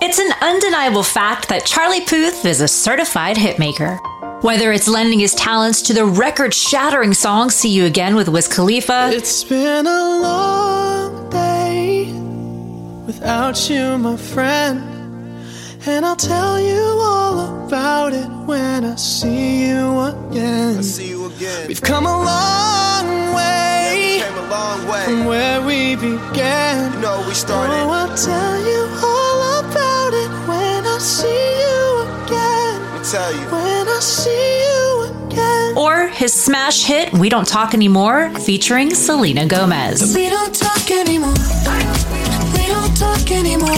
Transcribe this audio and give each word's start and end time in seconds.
It's 0.00 0.18
an 0.18 0.30
undeniable 0.42 1.02
fact 1.02 1.48
that 1.48 1.64
Charlie 1.64 2.02
Puth 2.02 2.44
is 2.44 2.60
a 2.60 2.68
certified 2.68 3.36
hitmaker. 3.36 3.98
Whether 4.42 4.70
it's 4.72 4.86
lending 4.86 5.18
his 5.18 5.34
talents 5.34 5.82
to 5.82 5.94
the 5.94 6.04
record 6.04 6.52
shattering 6.52 7.14
song 7.14 7.50
See 7.50 7.70
You 7.70 7.86
Again 7.86 8.14
with 8.14 8.28
Wiz 8.28 8.46
Khalifa, 8.46 9.10
It's 9.12 9.42
been 9.44 9.86
a 9.86 10.20
long 10.20 11.30
day 11.30 12.12
without 13.06 13.68
you, 13.70 13.96
my 13.98 14.16
friend. 14.16 14.82
And 15.86 16.04
I'll 16.04 16.16
tell 16.16 16.60
you 16.60 16.82
all 17.00 17.64
about 17.66 18.12
it 18.12 18.28
when 18.46 18.84
I 18.84 18.96
see 18.96 19.66
you 19.68 20.00
again. 20.00 20.82
See 20.82 21.08
you 21.08 21.26
again. 21.26 21.68
We've 21.68 21.80
come 21.80 22.06
a 22.06 22.22
long 22.24 23.34
way 23.34 24.20
Came 24.22 24.34
a 24.36 24.48
long 24.50 24.80
from 25.04 25.24
where 25.24 25.62
we 25.62 25.94
began. 25.96 26.92
You 26.92 27.00
know 27.00 27.20
we 27.20 27.30
Oh, 27.30 27.32
started. 27.32 27.74
I'll 27.74 28.16
tell 28.16 28.60
you 28.66 28.88
all 29.02 29.06
about 29.06 29.06
it 29.06 29.06
when 29.06 29.25
I 30.96 30.98
see 30.98 31.26
you 31.28 32.24
again. 32.24 32.80
Let 32.80 33.02
me 33.02 33.04
tell 33.04 33.30
you. 33.30 33.46
When 33.52 33.86
I 33.86 33.98
see 34.00 34.62
you 34.64 35.26
again. 35.26 35.76
or 35.76 36.08
his 36.08 36.32
smash 36.32 36.84
hit 36.84 37.12
We 37.12 37.28
Don't 37.28 37.46
Talk 37.46 37.74
Anymore 37.74 38.30
featuring 38.40 38.94
Selena 38.94 39.44
Gomez. 39.44 40.14
We 40.14 40.30
don't 40.30 40.54
talk 40.54 40.90
anymore. 40.90 41.34
We 42.54 42.66
don't 42.68 42.96
talk 42.96 43.30
anymore. 43.30 43.76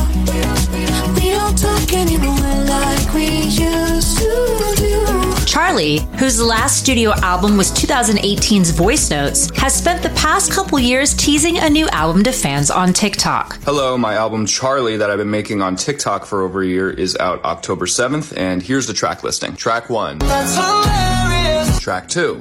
We 1.17 1.31
don't 1.31 1.59
talk 1.59 1.93
anymore 1.93 2.37
like 2.67 3.13
we 3.13 3.27
used 3.49 4.19
to 4.19 4.75
do. 4.77 5.28
Charlie, 5.49 6.01
whose 6.19 6.43
last 6.43 6.77
studio 6.79 7.13
album 7.23 7.57
was 7.57 7.73
2018's 7.73 8.69
Voice 8.69 9.09
Notes, 9.09 9.49
has 9.57 9.75
spent 9.75 10.03
the 10.03 10.11
past 10.11 10.53
couple 10.53 10.79
years 10.79 11.15
teasing 11.15 11.57
a 11.59 11.71
new 11.71 11.89
album 11.89 12.23
to 12.25 12.33
fans 12.33 12.71
on 12.71 12.93
TikTok. 12.93 13.59
Hello, 13.63 13.97
my 13.97 14.13
album 14.13 14.45
Charlie 14.45 14.99
that 14.99 15.09
I've 15.11 15.17
been 15.17 15.31
making 15.31 15.63
on 15.63 15.75
TikTok 15.75 16.27
for 16.27 16.43
over 16.43 16.61
a 16.61 16.67
year 16.67 16.91
is 16.91 17.17
out 17.17 17.43
October 17.47 17.87
7th, 17.87 18.37
and 18.37 18.63
here's 18.63 18.87
the 18.87 18.93
track 18.93 19.23
listing. 19.23 19.57
Track 19.57 19.89
1, 19.89 20.19
That's 20.19 20.55
hilarious. 20.55 21.81
Track 21.81 22.09
2, 22.11 22.41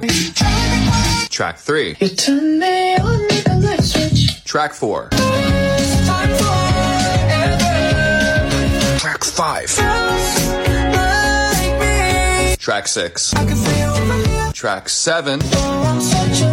Track 1.30 1.56
3, 1.56 1.96
You 2.00 2.08
turn 2.10 2.58
me 2.58 2.94
on 2.98 3.26
like 3.28 3.46
a 3.46 3.58
light 3.58 3.80
switch. 3.84 4.44
Track 4.44 4.74
4, 4.74 5.08
Time. 5.08 6.36
Track 8.98 9.24
5, 9.24 9.78
Like 9.78 9.92
me. 9.92 9.97
Track 12.68 12.86
6, 12.86 13.32
I 13.32 13.46
can 13.46 13.56
feel 13.56 13.88
over 13.88 14.28
here. 14.28 14.52
Track 14.52 14.90
7, 14.90 15.40
Oh, 15.42 15.82
I'm 15.86 16.00
such 16.02 16.42
a 16.42 16.48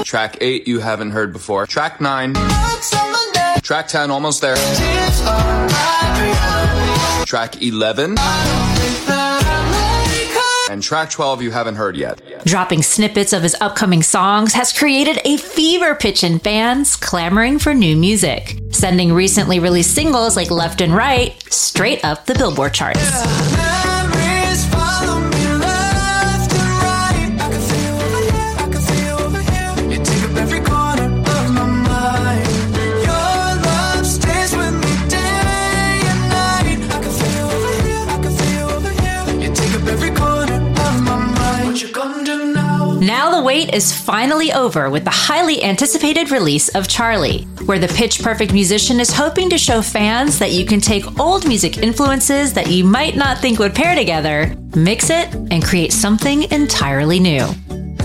loser. 0.00 0.02
Track 0.04 0.36
8 0.40 0.66
you 0.66 0.80
haven't 0.80 1.12
heard 1.12 1.32
before, 1.32 1.64
Track 1.64 2.00
9, 2.00 2.32
Marks 2.32 2.92
on 2.92 3.12
my 3.12 3.30
neck. 3.34 3.62
Track 3.62 3.86
10 3.86 4.10
almost 4.10 4.40
there, 4.40 4.56
Tears 4.56 5.20
are 5.20 5.66
right. 5.68 7.24
Track 7.24 7.62
11, 7.62 8.16
That 8.16 9.44
I 9.46 10.10
like 10.10 10.66
her. 10.68 10.72
and 10.72 10.82
Track 10.82 11.10
12 11.10 11.40
you 11.42 11.52
haven't 11.52 11.76
heard 11.76 11.96
yet. 11.96 12.20
Dropping 12.44 12.82
snippets 12.82 13.32
of 13.32 13.44
his 13.44 13.54
upcoming 13.60 14.02
songs 14.02 14.54
has 14.54 14.72
created 14.76 15.20
a 15.24 15.36
fever 15.36 15.94
pitch 15.94 16.24
in 16.24 16.40
fans 16.40 16.96
clamoring 16.96 17.60
for 17.60 17.74
new 17.74 17.96
music, 17.96 18.58
sending 18.72 19.12
recently 19.12 19.60
released 19.60 19.94
singles 19.94 20.34
like 20.34 20.50
Left 20.50 20.80
and 20.80 20.92
Right 20.96 21.40
straight 21.52 22.04
up 22.04 22.26
the 22.26 22.34
Billboard 22.34 22.74
charts. 22.74 22.98
Wait 43.58 43.74
is 43.74 43.92
finally 43.92 44.52
over 44.52 44.88
with 44.88 45.02
the 45.02 45.10
highly 45.10 45.64
anticipated 45.64 46.30
release 46.30 46.68
of 46.76 46.86
Charlie, 46.86 47.42
where 47.66 47.80
the 47.80 47.88
pitch 47.88 48.22
perfect 48.22 48.52
musician 48.52 49.00
is 49.00 49.12
hoping 49.12 49.50
to 49.50 49.58
show 49.58 49.82
fans 49.82 50.38
that 50.38 50.52
you 50.52 50.64
can 50.64 50.80
take 50.80 51.18
old 51.18 51.44
music 51.44 51.78
influences 51.78 52.52
that 52.54 52.70
you 52.70 52.84
might 52.84 53.16
not 53.16 53.38
think 53.38 53.58
would 53.58 53.74
pair 53.74 53.96
together, 53.96 54.54
mix 54.76 55.10
it, 55.10 55.34
and 55.34 55.64
create 55.64 55.92
something 55.92 56.44
entirely 56.52 57.18
new. 57.18 57.48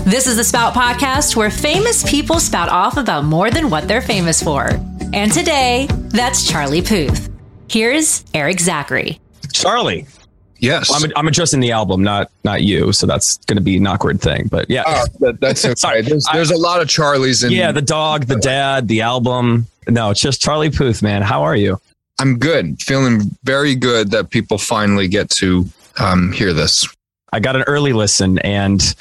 This 0.04 0.26
is 0.26 0.38
the 0.38 0.42
Spout 0.42 0.74
Podcast, 0.74 1.36
where 1.36 1.50
famous 1.50 2.02
people 2.10 2.40
spout 2.40 2.68
off 2.68 2.96
about 2.96 3.24
more 3.24 3.52
than 3.52 3.70
what 3.70 3.86
they're 3.86 4.02
famous 4.02 4.42
for. 4.42 4.70
And 5.12 5.30
today, 5.30 5.86
that's 6.08 6.50
Charlie 6.50 6.82
Puth. 6.82 7.30
Here's 7.68 8.24
Erik 8.34 8.58
Zachary. 8.58 9.20
Charlie. 9.52 10.08
Yes. 10.64 10.90
I'm, 10.92 11.10
I'm 11.16 11.28
adjusting 11.28 11.60
the 11.60 11.72
album, 11.72 12.02
not 12.02 12.30
not 12.44 12.62
you. 12.62 12.92
So 12.92 13.06
that's 13.06 13.36
going 13.46 13.56
to 13.56 13.62
be 13.62 13.76
an 13.76 13.86
awkward 13.86 14.20
thing. 14.20 14.48
But 14.50 14.68
yeah, 14.70 14.82
Oh, 14.86 15.04
that, 15.20 15.40
that's 15.40 15.64
okay. 15.64 15.74
Sorry. 15.76 16.02
There's, 16.02 16.26
there's 16.32 16.50
a 16.50 16.56
lot 16.56 16.80
of 16.80 16.88
Charlies 16.88 17.44
in. 17.44 17.52
yeah, 17.52 17.70
the 17.72 17.82
dog, 17.82 18.26
the 18.26 18.36
dad, 18.36 18.88
the 18.88 19.02
album. 19.02 19.66
No, 19.88 20.10
it's 20.10 20.20
just 20.20 20.40
Charlie 20.40 20.70
Puth, 20.70 21.02
man. 21.02 21.22
How 21.22 21.42
are 21.42 21.54
you? 21.56 21.78
I'm 22.20 22.38
good. 22.38 22.80
Feeling 22.80 23.22
very 23.44 23.74
good 23.74 24.10
that 24.12 24.30
people 24.30 24.56
finally 24.56 25.08
get 25.08 25.28
to 25.30 25.66
um, 25.98 26.32
hear 26.32 26.52
this. 26.52 26.86
I 27.32 27.40
got 27.40 27.56
an 27.56 27.62
early 27.66 27.92
listen, 27.92 28.38
and 28.38 28.94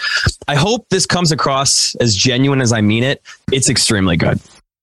I 0.48 0.56
hope 0.56 0.90
this 0.90 1.06
comes 1.06 1.32
across 1.32 1.94
as 2.02 2.16
genuine 2.16 2.60
as 2.62 2.74
I 2.74 2.82
mean 2.82 3.04
it. 3.04 3.22
It's 3.52 3.70
extremely 3.70 4.18
good, 4.18 4.40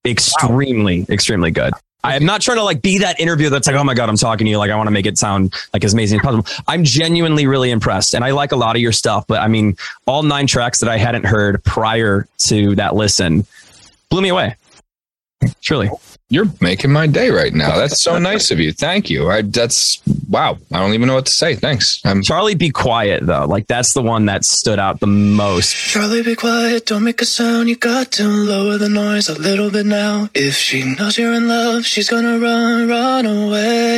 extremely, 0.07 1.05
extremely 1.09 1.51
good. 1.51 1.73
I 2.03 2.17
am 2.17 2.25
not 2.25 2.41
trying 2.41 2.57
to 2.57 2.65
like 2.65 2.83
be 2.83 2.99
that 2.99 3.21
interview 3.21 3.51
that's 3.51 3.67
like, 3.67 3.77
oh 3.77 3.85
my 3.85 3.95
god, 3.95 4.09
I'm 4.09 4.17
talking 4.17 4.47
to 4.47 4.51
you. 4.51 4.59
Like 4.59 4.71
I 4.71 4.77
want 4.77 4.87
to 4.87 4.93
make 4.93 5.07
it 5.07 5.19
sound 5.19 5.55
like 5.73 5.85
as 5.85 5.93
amazing 5.93 6.21
as 6.21 6.25
possible. 6.25 6.47
I'm 6.67 6.85
genuinely 6.85 7.47
really 7.47 7.71
impressed, 7.71 8.15
and 8.15 8.25
I 8.25 8.31
like 8.31 8.53
a 8.53 8.57
lot 8.57 8.77
of 8.77 8.83
your 8.83 8.93
stuff. 8.93 9.27
But 9.27 9.41
I 9.41 9.49
mean, 9.49 9.77
all 10.07 10.23
nine 10.23 10.47
tracks 10.47 10.81
that 10.81 10.89
I 10.89 10.97
hadn't 10.97 11.27
heard 11.27 11.63
prior 11.65 12.27
to 12.39 12.75
that 12.77 12.95
listen 12.95 13.47
blew 14.09 14.23
me 14.23 14.31
away. 14.31 14.57
Truly. 15.61 15.91
You're 16.33 16.47
making 16.61 16.93
my 16.93 17.09
day 17.09 17.31
right 17.31 17.53
now. 17.53 17.77
That's 17.77 18.01
so 18.01 18.17
nice 18.17 18.53
of 18.53 18.61
you. 18.61 18.73
Thank 18.73 19.11
you. 19.11 19.29
I, 19.29 19.43
that's 19.43 20.01
wow. 20.29 20.59
I 20.73 20.79
don't 20.79 20.95
even 20.95 21.09
know 21.09 21.17
what 21.17 21.27
to 21.27 21.33
say. 21.33 21.57
Thanks. 21.57 22.01
I'm 22.05 22.23
Charlie, 22.23 22.55
be 22.55 22.71
quiet 22.71 23.27
though. 23.27 23.47
Like 23.47 23.67
that's 23.67 23.95
the 23.95 24.03
one 24.03 24.27
that 24.27 24.45
stood 24.45 24.79
out 24.79 25.01
the 25.01 25.09
most. 25.09 25.75
Charlie, 25.75 26.23
be 26.23 26.37
quiet, 26.37 26.87
don't 26.87 27.03
make 27.03 27.21
a 27.21 27.25
sound. 27.25 27.69
You 27.69 27.75
got 27.75 28.13
to 28.13 28.29
lower 28.29 28.79
the 28.79 28.89
noise 28.89 29.29
a 29.29 29.35
little 29.35 29.73
bit 29.73 29.87
now. 29.87 30.31
If 30.33 30.55
she 30.55 30.85
knows 30.95 31.19
you're 31.19 31.35
in 31.35 31.49
love, 31.49 31.85
she's 31.85 32.09
gonna 32.09 32.39
run, 32.39 32.89
run 32.89 33.27
away. 33.27 33.91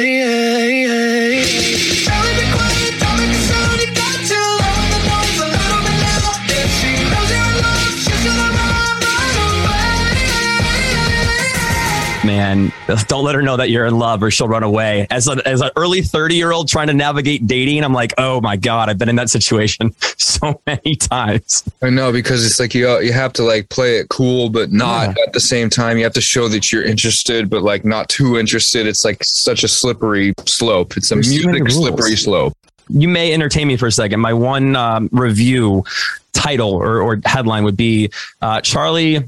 Man, 12.43 12.73
don't 13.07 13.25
let 13.25 13.37
her 13.37 13.43
know 13.43 13.57
that 13.57 13.71
you're 13.71 13.87
in 13.87 13.99
love 13.99 14.21
or 14.23 14.31
she'll 14.31 14.49
run 14.49 14.65
away. 14.65 15.07
As 15.11 15.29
a, 15.29 15.41
as 15.47 15.61
an 15.61 15.71
early 15.77 16.03
30 16.03 16.35
year 16.35 16.51
old 16.51 16.69
trying 16.69 16.89
to 16.89 16.93
navigate 16.93 17.47
dating, 17.47 17.85
I'm 17.85 17.93
like, 17.93 18.13
oh 18.19 18.41
my 18.41 18.57
God, 18.57 18.89
I've 18.89 18.99
been 18.99 19.09
in 19.09 19.17
that 19.17 19.31
situation 19.31 19.95
so 20.19 20.61
many 20.67 20.97
times. 20.97 21.63
I 21.83 21.91
know 21.91 22.11
because 22.13 22.45
it's 22.45 22.59
like 22.59 22.75
you 22.75 22.89
you 23.01 23.13
have 23.13 23.33
to 23.35 23.45
like 23.45 23.69
play 23.69 23.99
it 23.99 24.09
cool, 24.09 24.49
but 24.51 24.73
not 24.73 25.17
Yeah. 25.17 25.23
at 25.27 25.33
the 25.33 25.41
same 25.41 25.71
time. 25.71 25.99
You 25.99 26.05
have 26.05 26.13
to 26.15 26.21
show 26.21 26.49
that 26.49 26.73
you're 26.73 26.83
interested, 26.83 27.49
but 27.49 27.63
like 27.63 27.85
not 27.85 28.09
too 28.09 28.37
interested. 28.39 28.87
It's 28.89 29.05
like 29.05 29.23
such 29.23 29.63
a 29.63 29.69
slippery 29.69 30.35
slope. 30.47 30.97
It's 30.97 31.13
a 31.13 31.15
There's 31.15 31.29
music 31.29 31.71
slippery 31.71 32.17
slope. 32.17 32.57
You 32.89 33.09
may 33.09 33.33
entertain 33.33 33.69
me 33.69 33.77
for 33.77 33.87
a 33.87 33.93
second. 33.93 34.19
My 34.21 34.33
one 34.33 34.75
um, 34.75 35.09
review 35.13 35.85
title 36.33 36.73
or, 36.73 37.01
or 37.01 37.21
headline 37.25 37.63
would 37.63 37.77
be 37.77 38.11
uh, 38.43 38.61
Charlie 38.63 39.21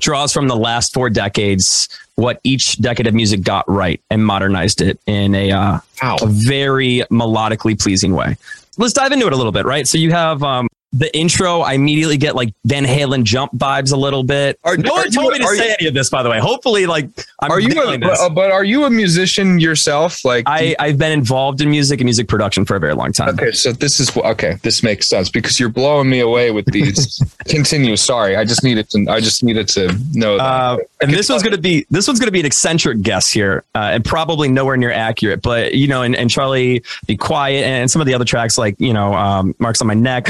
draws 0.00 0.32
from 0.32 0.48
the 0.48 0.56
last 0.56 0.92
four 0.92 1.08
decades 1.08 1.88
what 2.18 2.40
each 2.42 2.78
decade 2.78 3.06
of 3.06 3.14
music 3.14 3.42
got 3.42 3.64
right 3.70 4.00
and 4.10 4.26
modernized 4.26 4.80
it 4.80 4.98
in 5.06 5.36
a, 5.36 5.52
uh, 5.52 5.78
Wow. 6.02 6.16
a 6.20 6.26
very 6.26 7.04
melodically 7.12 7.80
pleasing 7.80 8.12
way. 8.12 8.36
Let's 8.76 8.92
dive 8.92 9.12
into 9.12 9.28
it 9.28 9.32
a 9.32 9.36
little 9.36 9.52
bit, 9.52 9.64
right? 9.64 9.86
So 9.86 9.98
you 9.98 10.10
have 10.10 10.42
um, 10.42 10.66
the 10.92 11.14
intro. 11.16 11.60
I 11.60 11.74
immediately 11.74 12.16
get 12.16 12.34
like 12.34 12.52
Van 12.64 12.84
Halen 12.84 13.24
jump 13.24 13.52
vibes 13.56 13.92
a 13.92 13.96
little 13.96 14.22
bit. 14.22 14.58
Are- 14.64 14.76
no 14.76 14.90
are 14.92 14.96
one 14.96 15.10
told 15.10 15.26
you- 15.34 15.40
me 15.40 15.46
to 15.46 15.56
say 15.56 15.68
you- 15.68 15.76
any 15.80 15.88
of 15.88 15.94
this, 15.94 16.08
by 16.10 16.22
the 16.22 16.30
way. 16.30 16.38
Hopefully, 16.40 16.86
like, 16.86 17.08
I'm 17.40 17.50
are 17.50 17.60
you 17.60 17.80
a, 17.82 17.98
this. 17.98 18.18
but, 18.18 18.30
but 18.34 18.50
are 18.50 18.64
you 18.64 18.84
a 18.84 18.90
musician 18.90 19.60
yourself? 19.60 20.24
Like 20.24 20.44
I, 20.46 20.74
I've 20.78 20.98
been 20.98 21.12
involved 21.12 21.60
in 21.60 21.70
music 21.70 22.00
and 22.00 22.04
music 22.06 22.28
production 22.28 22.64
for 22.64 22.76
a 22.76 22.80
very 22.80 22.94
long 22.94 23.12
time. 23.12 23.30
Okay, 23.30 23.52
so 23.52 23.72
this 23.72 24.00
is 24.00 24.16
okay. 24.16 24.56
This 24.62 24.82
makes 24.82 25.08
sense 25.08 25.28
because 25.30 25.60
you're 25.60 25.68
blowing 25.68 26.08
me 26.08 26.20
away 26.20 26.50
with 26.50 26.64
these. 26.66 27.20
Continue. 27.46 27.96
Sorry, 27.96 28.36
I 28.36 28.44
just 28.44 28.64
needed 28.64 28.88
to. 28.90 29.06
I 29.08 29.20
just 29.20 29.42
needed 29.44 29.68
to 29.68 29.88
know 30.14 30.36
that. 30.38 30.42
Uh, 30.44 30.78
and 31.00 31.12
this 31.12 31.28
one's 31.28 31.42
going 31.42 31.54
to 31.54 31.60
be 31.60 31.86
this 31.90 32.06
one's 32.08 32.18
going 32.18 32.28
to 32.28 32.32
be 32.32 32.40
an 32.40 32.46
eccentric 32.46 33.02
guess 33.02 33.30
here, 33.30 33.64
uh, 33.74 33.90
and 33.92 34.04
probably 34.04 34.48
nowhere 34.48 34.76
near 34.76 34.92
accurate. 34.92 35.42
But 35.42 35.74
you 35.74 35.86
know, 35.86 36.02
and, 36.02 36.16
and 36.16 36.30
Charlie, 36.30 36.82
be 37.06 37.16
quiet, 37.16 37.64
and 37.64 37.90
some 37.90 38.00
of 38.00 38.06
the 38.06 38.14
other 38.14 38.24
tracks 38.24 38.56
like 38.58 38.74
you 38.80 38.92
know, 38.92 39.12
um, 39.14 39.54
marks 39.58 39.80
on 39.80 39.86
my 39.86 39.94
neck. 39.94 40.28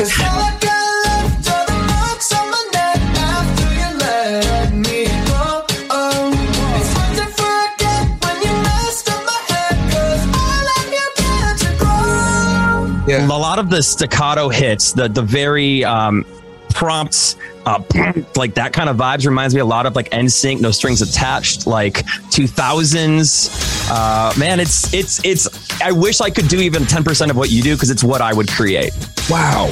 Yeah. 13.09 13.27
a 13.27 13.29
lot 13.29 13.59
of 13.59 13.71
the 13.71 13.83
staccato 13.83 14.51
hits, 14.51 14.93
the 14.93 15.09
the 15.09 15.23
very 15.23 15.83
um, 15.83 16.27
prompts, 16.75 17.37
uh, 17.65 17.83
like 18.37 18.55
that 18.55 18.75
kind 18.75 18.91
of 18.91 18.97
vibes 18.97 19.25
reminds 19.25 19.55
me 19.55 19.61
a 19.61 19.65
lot 19.65 19.87
of 19.87 19.97
like 19.97 20.11
NSYNC, 20.11 20.61
No 20.61 20.71
Strings 20.71 21.01
Attached, 21.01 21.67
like 21.67 22.05
2000s. 22.31 23.91
Uh, 23.91 24.39
man, 24.39 24.61
it's 24.61 24.93
it's 24.93 25.25
it's. 25.25 25.81
I 25.81 25.91
wish 25.91 26.21
I 26.21 26.29
could 26.29 26.49
do 26.49 26.61
even 26.61 26.83
10% 26.83 27.31
of 27.31 27.37
what 27.37 27.51
you 27.51 27.63
do 27.63 27.75
because 27.75 27.89
it's 27.89 28.05
what 28.05 28.21
I 28.21 28.35
would 28.35 28.49
create. 28.49 28.93
Wow. 29.31 29.69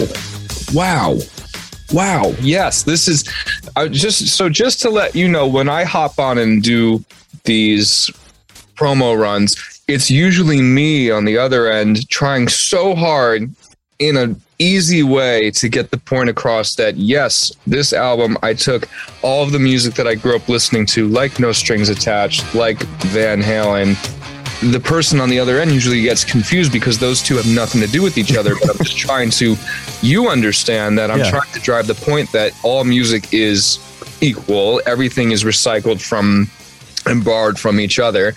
Wow. 0.74 1.18
Wow. 1.92 2.34
Yes, 2.40 2.82
this 2.82 3.06
is 3.06 3.28
I 3.76 3.88
just 3.88 4.28
so 4.28 4.48
just 4.48 4.80
to 4.82 4.90
let 4.90 5.14
you 5.14 5.28
know 5.28 5.46
when 5.46 5.68
I 5.68 5.84
hop 5.84 6.18
on 6.18 6.38
and 6.38 6.62
do 6.62 7.04
these 7.44 8.10
promo 8.74 9.18
runs, 9.18 9.82
it's 9.88 10.10
usually 10.10 10.60
me 10.60 11.10
on 11.10 11.24
the 11.24 11.38
other 11.38 11.70
end 11.70 12.08
trying 12.08 12.48
so 12.48 12.94
hard 12.94 13.50
in 13.98 14.16
an 14.16 14.40
easy 14.58 15.02
way 15.02 15.50
to 15.50 15.68
get 15.68 15.90
the 15.90 15.96
point 15.96 16.28
across 16.28 16.74
that 16.74 16.96
yes, 16.96 17.52
this 17.66 17.92
album 17.92 18.36
I 18.42 18.54
took 18.54 18.88
all 19.22 19.44
of 19.44 19.52
the 19.52 19.58
music 19.58 19.94
that 19.94 20.06
I 20.06 20.14
grew 20.14 20.36
up 20.36 20.48
listening 20.48 20.86
to 20.86 21.08
like 21.08 21.38
No 21.38 21.52
Strings 21.52 21.88
Attached, 21.88 22.54
like 22.54 22.82
Van 23.06 23.40
Halen, 23.40 23.94
the 24.62 24.80
person 24.80 25.20
on 25.20 25.28
the 25.28 25.38
other 25.38 25.60
end 25.60 25.70
usually 25.70 26.02
gets 26.02 26.24
confused 26.24 26.72
because 26.72 26.98
those 26.98 27.22
two 27.22 27.36
have 27.36 27.46
nothing 27.46 27.80
to 27.80 27.86
do 27.86 28.02
with 28.02 28.16
each 28.16 28.36
other. 28.36 28.54
But 28.54 28.70
I'm 28.70 28.84
just 28.84 28.96
trying 29.06 29.30
to, 29.30 29.56
you 30.02 30.28
understand 30.28 30.98
that 30.98 31.10
I'm 31.10 31.18
Yeah. 31.18 31.30
trying 31.30 31.52
to 31.52 31.60
drive 31.60 31.86
the 31.86 31.94
point 31.94 32.32
that 32.32 32.52
all 32.62 32.84
music 32.84 33.32
is 33.32 33.78
equal, 34.20 34.80
everything 34.86 35.30
is 35.32 35.44
recycled 35.44 36.00
from 36.00 36.50
and 37.04 37.24
borrowed 37.24 37.58
from 37.58 37.78
each 37.78 37.98
other. 37.98 38.34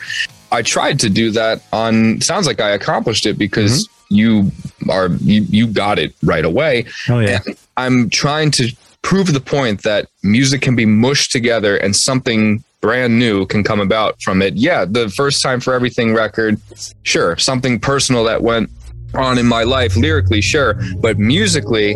I 0.52 0.62
tried 0.62 1.00
to 1.00 1.10
do 1.10 1.32
that 1.32 1.62
on, 1.72 2.22
sounds 2.22 2.48
like 2.48 2.60
I 2.60 2.72
accomplished 2.72 3.26
it 3.26 3.38
because 3.38 3.88
mm-hmm. 3.88 4.16
you 4.16 4.52
are, 4.90 5.08
you, 5.22 5.44
you 5.50 5.68
got 5.68 6.00
it 6.00 6.14
right 6.24 6.46
away. 6.46 6.86
Oh 7.08 7.20
yeah. 7.20 7.40
And 7.46 7.58
I'm 7.78 8.10
trying 8.10 8.52
to 8.52 8.76
prove 9.02 9.32
the 9.34 9.40
point 9.40 9.84
that 9.84 10.08
music 10.24 10.62
can 10.62 10.76
be 10.76 10.86
mushed 10.86 11.32
together 11.32 11.78
and 11.78 11.96
something 11.96 12.64
brand 12.82 13.20
new 13.20 13.46
can 13.46 13.64
come 13.64 13.80
about 13.80 14.22
from 14.22 14.42
it. 14.42 14.56
Yeah, 14.56 14.86
the 14.86 15.10
first 15.10 15.42
time 15.42 15.60
for 15.60 15.74
everything 15.74 16.14
record, 16.14 16.60
sure, 17.04 17.38
something 17.38 17.80
personal 17.80 18.24
that 18.26 18.42
went 18.42 18.70
on 19.14 19.38
in 19.38 19.46
my 19.46 19.64
life 19.64 19.96
lyrically, 19.96 20.42
sure, 20.42 20.80
but 21.00 21.18
musically, 21.18 21.96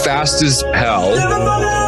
fast 0.00 0.42
as 0.42 0.62
hell. 0.74 1.85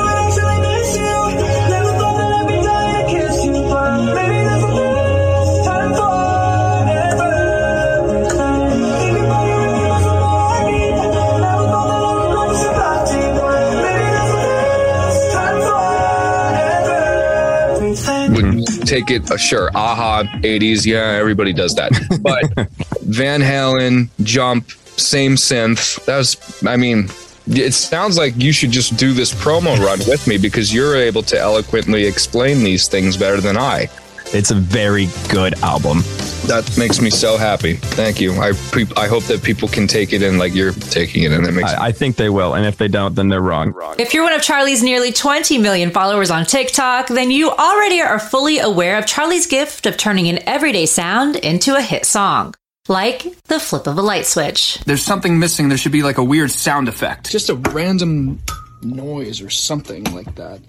Take 18.88 19.10
it, 19.10 19.30
uh, 19.30 19.36
sure, 19.36 19.70
aha, 19.74 20.24
80s, 20.38 20.86
yeah, 20.86 21.18
everybody 21.18 21.52
does 21.52 21.74
that. 21.74 21.92
But 22.22 22.68
Van 23.02 23.40
Halen, 23.40 24.08
Jump, 24.22 24.70
same 24.70 25.36
synth. 25.36 26.04
That 26.06 26.16
was, 26.16 26.62
I 26.66 26.76
mean, 26.76 27.08
it 27.46 27.72
sounds 27.72 28.18
like 28.18 28.34
you 28.36 28.52
should 28.52 28.70
just 28.70 28.96
do 28.96 29.12
this 29.12 29.32
promo 29.32 29.78
run 29.78 29.98
with 30.08 30.26
me 30.26 30.38
because 30.38 30.72
you're 30.72 30.96
able 30.96 31.22
to 31.24 31.38
eloquently 31.38 32.04
explain 32.04 32.64
these 32.64 32.88
things 32.88 33.16
better 33.16 33.40
than 33.40 33.56
I. 33.56 33.88
It's 34.34 34.50
a 34.50 34.54
very 34.54 35.08
good 35.30 35.54
album. 35.62 35.98
That 36.46 36.76
makes 36.78 37.00
me 37.00 37.10
so 37.10 37.36
happy. 37.36 37.74
Thank 37.74 38.20
you. 38.20 38.32
I 38.34 38.52
pre- 38.70 38.86
I 38.96 39.06
hope 39.08 39.24
that 39.24 39.42
people 39.42 39.68
can 39.68 39.86
take 39.86 40.12
it 40.12 40.22
in 40.22 40.38
like 40.38 40.54
you're 40.54 40.72
taking 40.72 41.22
it 41.24 41.32
in. 41.32 41.42
That 41.42 41.52
makes 41.52 41.72
I, 41.72 41.86
I 41.86 41.92
think 41.92 42.16
they 42.16 42.28
will, 42.30 42.54
and 42.54 42.64
if 42.66 42.76
they 42.76 42.88
don't, 42.88 43.14
then 43.14 43.28
they're 43.28 43.40
wrong. 43.40 43.74
If 43.98 44.14
you're 44.14 44.22
one 44.24 44.32
of 44.32 44.42
Charlie's 44.42 44.82
nearly 44.82 45.12
20 45.12 45.58
million 45.58 45.90
followers 45.90 46.30
on 46.30 46.44
TikTok, 46.46 47.08
then 47.08 47.30
you 47.30 47.50
already 47.50 48.00
are 48.00 48.18
fully 48.18 48.58
aware 48.58 48.98
of 48.98 49.06
Charlie's 49.06 49.46
gift 49.46 49.86
of 49.86 49.96
turning 49.96 50.28
an 50.28 50.40
everyday 50.48 50.86
sound 50.86 51.36
into 51.36 51.74
a 51.74 51.80
hit 51.82 52.04
song. 52.06 52.54
Like 52.86 53.22
the 53.44 53.60
flip 53.60 53.86
of 53.86 53.98
a 53.98 54.02
light 54.02 54.24
switch. 54.26 54.78
There's 54.86 55.02
something 55.02 55.38
missing. 55.38 55.68
There 55.68 55.76
should 55.76 55.92
be 55.92 56.02
like 56.02 56.18
a 56.18 56.24
weird 56.24 56.50
sound 56.50 56.88
effect. 56.88 57.30
just 57.30 57.50
a 57.50 57.54
random 57.54 58.40
noise 58.82 59.42
or 59.42 59.50
something 59.50 60.04
like 60.14 60.34
that. 60.36 60.60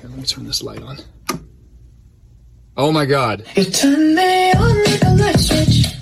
Here, 0.00 0.08
let 0.10 0.18
me 0.18 0.24
turn 0.24 0.44
this 0.46 0.62
light 0.62 0.82
on. 0.82 0.98
Oh 2.78 2.92
my 2.92 3.06
god. 3.06 3.44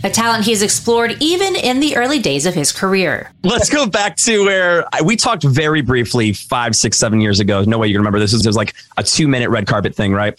A 0.04 0.10
talent 0.10 0.44
he's 0.44 0.60
explored 0.62 1.16
even 1.20 1.54
in 1.56 1.80
the 1.80 1.96
early 1.96 2.18
days 2.18 2.46
of 2.46 2.54
his 2.54 2.72
career. 2.72 3.30
Let's 3.42 3.70
go 3.70 3.86
back 3.86 4.16
to 4.18 4.44
where 4.44 4.84
I- 4.92 5.02
we 5.02 5.16
talked 5.16 5.44
very 5.44 5.80
briefly 5.80 6.32
five, 6.32 6.74
six, 6.76 6.98
seven 6.98 7.20
years 7.20 7.40
ago. 7.40 7.62
No 7.64 7.78
way 7.78 7.86
you 7.86 7.94
can 7.94 8.00
remember 8.00 8.18
this. 8.18 8.32
This 8.32 8.44
was 8.46 8.56
like 8.56 8.74
a 8.96 9.02
two 9.02 9.28
minute 9.28 9.50
red 9.50 9.66
carpet 9.66 9.94
thing, 9.94 10.12
right? 10.12 10.34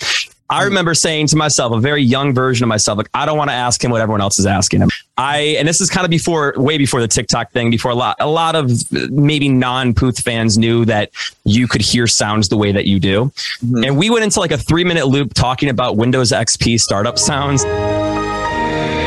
I 0.49 0.61
mm. 0.61 0.65
remember 0.65 0.93
saying 0.93 1.27
to 1.27 1.35
myself, 1.35 1.73
a 1.73 1.79
very 1.79 2.03
young 2.03 2.33
version 2.33 2.63
of 2.63 2.67
myself, 2.67 2.97
like, 2.97 3.09
I 3.13 3.25
don't 3.25 3.37
want 3.37 3.49
to 3.49 3.55
ask 3.55 3.83
him 3.83 3.91
what 3.91 4.01
everyone 4.01 4.21
else 4.21 4.37
is 4.37 4.45
asking 4.45 4.81
him. 4.81 4.89
I, 5.17 5.55
and 5.57 5.67
this 5.67 5.81
is 5.81 5.89
kind 5.89 6.05
of 6.05 6.11
before, 6.11 6.53
way 6.57 6.77
before 6.77 7.01
the 7.01 7.07
TikTok 7.07 7.51
thing, 7.51 7.71
before 7.71 7.91
a 7.91 7.95
lot, 7.95 8.17
a 8.19 8.27
lot 8.27 8.55
of 8.55 8.69
maybe 9.11 9.49
non 9.49 9.93
Puth 9.93 10.21
fans 10.21 10.57
knew 10.57 10.85
that 10.85 11.11
you 11.45 11.67
could 11.67 11.81
hear 11.81 12.05
sounds 12.05 12.49
the 12.49 12.57
way 12.57 12.71
that 12.71 12.85
you 12.85 12.99
do. 12.99 13.25
Mm-hmm. 13.25 13.83
And 13.85 13.97
we 13.97 14.09
went 14.09 14.23
into 14.23 14.39
like 14.39 14.51
a 14.51 14.57
three 14.57 14.83
minute 14.83 15.07
loop 15.07 15.33
talking 15.33 15.69
about 15.69 15.95
Windows 15.95 16.31
XP 16.31 16.79
startup 16.79 17.17
sounds. 17.17 17.63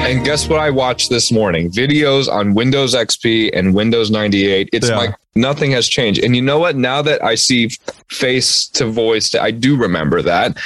And 0.09 0.25
guess 0.25 0.49
what 0.49 0.59
I 0.59 0.71
watched 0.71 1.11
this 1.11 1.31
morning? 1.31 1.71
Videos 1.71 2.29
on 2.29 2.55
Windows 2.55 2.95
XP 2.95 3.51
and 3.53 3.75
Windows 3.75 4.11
98. 4.11 4.71
It's 4.73 4.89
Yeah. 4.89 4.97
like 4.97 5.15
nothing 5.35 5.71
has 5.73 5.87
changed. 5.87 6.25
And 6.25 6.35
you 6.35 6.41
know 6.41 6.59
what? 6.59 6.77
Now 6.77 7.03
that 7.03 7.23
I 7.23 7.35
see 7.35 7.71
face 8.09 8.67
to 8.69 8.87
voice, 8.87 9.35
I 9.35 9.51
do 9.51 9.77
remember 9.77 10.23
that. 10.23 10.57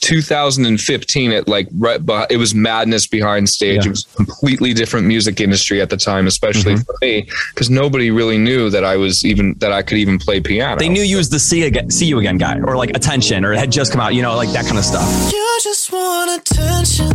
2015 0.00 1.32
it 1.32 1.48
like 1.48 1.68
right 1.78 2.04
beh- 2.04 2.26
it 2.30 2.36
was 2.36 2.54
madness 2.54 3.06
behind 3.06 3.48
stage 3.48 3.84
Yeah. 3.84 3.88
it 3.88 3.90
was 3.90 4.06
a 4.12 4.16
completely 4.16 4.72
different 4.74 5.06
music 5.06 5.40
industry 5.40 5.80
at 5.80 5.90
the 5.90 5.96
time 5.96 6.26
especially 6.26 6.74
Mm-hmm. 6.74 6.82
for 6.82 6.96
me 7.02 7.28
because 7.54 7.70
nobody 7.70 8.10
really 8.10 8.38
knew 8.38 8.68
that 8.70 8.84
i 8.84 8.96
was 8.96 9.24
even 9.24 9.54
that 9.58 9.72
i 9.72 9.82
could 9.82 9.98
even 9.98 10.18
play 10.18 10.40
piano 10.40 10.78
They 10.78 10.88
knew 10.88 11.02
you 11.02 11.16
was 11.18 11.30
the 11.30 11.38
see, 11.38 11.62
again, 11.64 11.90
see 11.90 12.06
you 12.06 12.18
again 12.18 12.38
guy, 12.38 12.58
or 12.60 12.76
like 12.76 12.90
attention, 12.90 13.44
or 13.44 13.52
it 13.52 13.58
had 13.58 13.70
just 13.72 13.92
come 13.92 14.00
out, 14.00 14.14
you 14.14 14.22
know, 14.22 14.34
like 14.36 14.50
that 14.52 14.64
kind 14.66 14.78
of 14.78 14.84
stuff. 14.84 15.08
You 15.32 15.58
just 15.62 15.90
want 15.92 16.28
attention. 16.40 17.10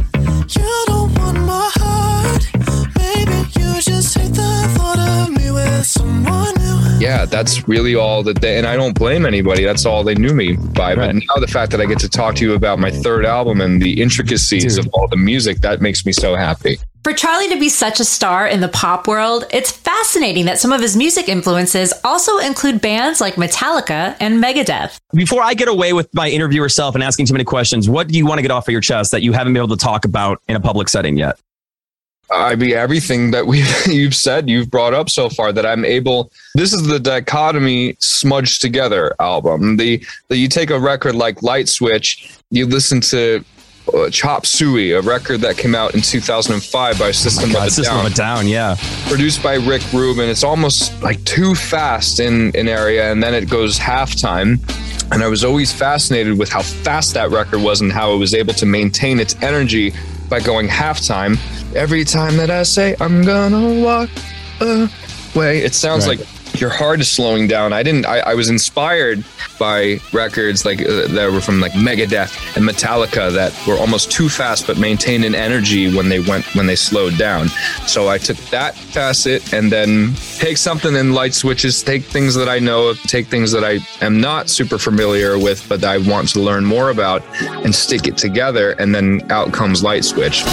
You 0.57 0.83
don't 0.87 1.13
want 1.19 1.39
my 1.53 1.69
heart. 1.75 2.43
Maybe 2.97 3.37
you 3.59 3.81
just 3.81 4.17
hate 4.17 4.33
the 4.33 4.51
thought 4.75 4.99
of 4.99 5.29
me 5.37 5.51
with 5.51 5.85
someone 5.85 6.53
new. 6.55 6.62
Yeah, 7.03 7.25
that's 7.25 7.67
really 7.67 7.95
all 7.95 8.23
that 8.23 8.39
they, 8.39 8.57
and 8.57 8.65
I 8.65 8.77
don't 8.77 8.97
blame 8.97 9.25
anybody. 9.25 9.65
That's 9.65 9.85
all 9.85 10.05
they 10.05 10.15
knew 10.15 10.33
me 10.33 10.55
by. 10.55 10.95
But 10.95 11.13
now 11.13 11.35
the 11.41 11.47
fact 11.47 11.71
that 11.73 11.81
I 11.81 11.85
get 11.85 11.99
to 11.99 12.09
talk 12.09 12.35
to 12.35 12.45
you 12.45 12.53
about 12.53 12.79
my 12.79 12.91
third 12.91 13.25
album 13.25 13.59
and 13.59 13.81
the 13.81 14.01
intricacies 14.01 14.77
Dude. 14.77 14.85
of 14.85 14.93
all 14.93 15.09
the 15.09 15.17
music, 15.17 15.59
that 15.59 15.81
makes 15.81 16.05
me 16.05 16.13
so 16.13 16.35
happy. 16.35 16.79
For 17.03 17.11
Charlie 17.11 17.49
to 17.49 17.59
be 17.59 17.67
such 17.67 17.99
a 17.99 18.05
star 18.05 18.47
in 18.47 18.61
the 18.61 18.69
pop 18.69 19.05
world, 19.09 19.45
it's 19.51 19.69
fascinating 19.69 20.45
that 20.45 20.59
some 20.59 20.71
of 20.71 20.79
his 20.79 20.95
music 20.95 21.27
influences 21.27 21.93
also 22.05 22.37
include 22.37 22.79
bands 22.79 23.19
like 23.19 23.35
Metallica 23.35 24.15
and 24.21 24.41
Megadeth. 24.41 24.97
Before 25.13 25.43
I 25.43 25.55
get 25.55 25.67
away 25.67 25.91
with 25.91 26.07
my 26.13 26.29
interviewer 26.29 26.69
self 26.69 26.95
and 26.95 27.03
asking 27.03 27.25
too 27.25 27.33
many 27.33 27.43
questions, 27.43 27.89
what 27.89 28.07
do 28.07 28.17
you 28.17 28.25
want 28.25 28.37
to 28.37 28.41
get 28.41 28.51
off 28.51 28.69
of 28.69 28.71
your 28.71 28.79
chest 28.79 29.11
that 29.11 29.21
you 29.21 29.33
haven't 29.33 29.51
been 29.51 29.61
able 29.61 29.75
to 29.75 29.83
talk 29.83 30.05
about 30.05 30.41
in 30.47 30.55
a 30.55 30.61
public 30.61 30.87
setting 30.87 31.17
yet? 31.17 31.37
I 32.33 32.55
mean, 32.55 32.71
everything 32.71 33.31
that 33.31 33.45
we 33.45 33.63
you've 33.85 34.15
said, 34.15 34.49
you've 34.49 34.69
brought 34.69 34.93
up 34.93 35.09
so 35.09 35.29
far, 35.29 35.51
that 35.53 35.65
I'm 35.65 35.85
able. 35.85 36.31
This 36.55 36.73
is 36.73 36.87
the 36.87 36.99
dichotomy 36.99 37.95
smudged 37.99 38.61
together 38.61 39.15
album. 39.19 39.77
The 39.77 40.03
that 40.29 40.37
you 40.37 40.47
take 40.47 40.69
a 40.69 40.79
record 40.79 41.15
like 41.15 41.43
Light 41.43 41.69
Switch, 41.69 42.31
you 42.49 42.65
listen 42.65 43.01
to 43.01 43.43
uh, 43.93 44.09
Chop 44.09 44.45
Suey, 44.45 44.91
a 44.91 45.01
record 45.01 45.41
that 45.41 45.57
came 45.57 45.75
out 45.75 45.93
in 45.93 46.01
2005 46.01 46.99
by 46.99 47.11
System 47.11 47.51
God, 47.51 47.63
of 47.63 47.67
a 47.67 47.71
System 47.71 47.97
Down. 47.97 48.05
of 48.05 48.11
a 48.11 48.15
Down, 48.15 48.47
yeah. 48.47 48.75
produced 49.07 49.43
by 49.43 49.55
Rick 49.55 49.81
Rubin. 49.93 50.29
It's 50.29 50.43
almost 50.43 51.01
like 51.03 51.23
too 51.25 51.53
fast 51.55 52.19
in 52.19 52.55
an 52.55 52.67
area, 52.67 53.11
and 53.11 53.21
then 53.21 53.33
it 53.33 53.49
goes 53.49 53.77
halftime. 53.77 54.59
And 55.11 55.21
I 55.21 55.27
was 55.27 55.43
always 55.43 55.71
fascinated 55.71 56.39
with 56.39 56.49
how 56.49 56.61
fast 56.61 57.13
that 57.13 57.29
record 57.29 57.61
was 57.61 57.81
and 57.81 57.91
how 57.91 58.13
it 58.13 58.17
was 58.17 58.33
able 58.33 58.53
to 58.55 58.65
maintain 58.65 59.19
its 59.19 59.35
energy 59.41 59.93
by 60.29 60.39
going 60.39 60.67
halftime. 60.67 61.37
Every 61.75 62.03
time 62.03 62.37
that 62.37 62.49
I 62.51 62.63
say 62.63 62.95
I'm 62.99 63.23
gonna 63.23 63.81
walk 63.81 64.09
away, 64.61 65.59
it 65.63 65.73
sounds 65.73 66.07
Right. 66.07 66.19
like 66.19 66.27
your 66.61 66.69
heart 66.69 67.01
is 67.01 67.09
slowing 67.09 67.47
down. 67.47 67.73
I 67.73 67.81
didn't. 67.81 68.05
I, 68.05 68.19
I 68.19 68.33
was 68.35 68.49
inspired 68.49 69.23
by 69.59 69.99
records 70.13 70.65
like 70.65 70.81
uh, 70.81 71.07
that 71.07 71.31
were 71.31 71.41
from 71.41 71.59
like 71.59 71.71
Megadeth 71.71 72.55
and 72.55 72.63
Metallica 72.63 73.31
that 73.33 73.51
were 73.67 73.75
almost 73.77 74.11
too 74.11 74.29
fast 74.29 74.67
but 74.67 74.77
maintained 74.77 75.25
an 75.25 75.33
energy 75.33 75.95
when 75.95 76.09
they 76.09 76.19
went 76.19 76.45
when 76.53 76.67
they 76.67 76.75
slowed 76.75 77.17
down. 77.17 77.47
So 77.87 78.07
I 78.07 78.19
took 78.19 78.37
that 78.51 78.75
facet 78.75 79.51
and 79.51 79.71
then 79.71 80.13
take 80.37 80.57
something 80.57 80.95
in 80.95 81.13
light 81.13 81.33
switches, 81.33 81.81
take 81.81 82.03
things 82.03 82.35
that 82.35 82.47
I 82.49 82.59
know, 82.59 82.93
take 82.93 83.27
things 83.27 83.51
that 83.51 83.63
I 83.63 83.79
am 84.05 84.21
not 84.21 84.47
super 84.47 84.77
familiar 84.77 85.39
with, 85.39 85.67
but 85.67 85.83
I 85.83 85.97
want 85.97 86.29
to 86.29 86.39
learn 86.39 86.65
more 86.65 86.91
about, 86.91 87.23
and 87.65 87.73
stick 87.73 88.05
it 88.07 88.15
together. 88.17 88.71
And 88.73 88.93
then 88.93 89.25
out 89.31 89.51
comes 89.53 89.81
light 89.83 90.05
switch. 90.05 90.43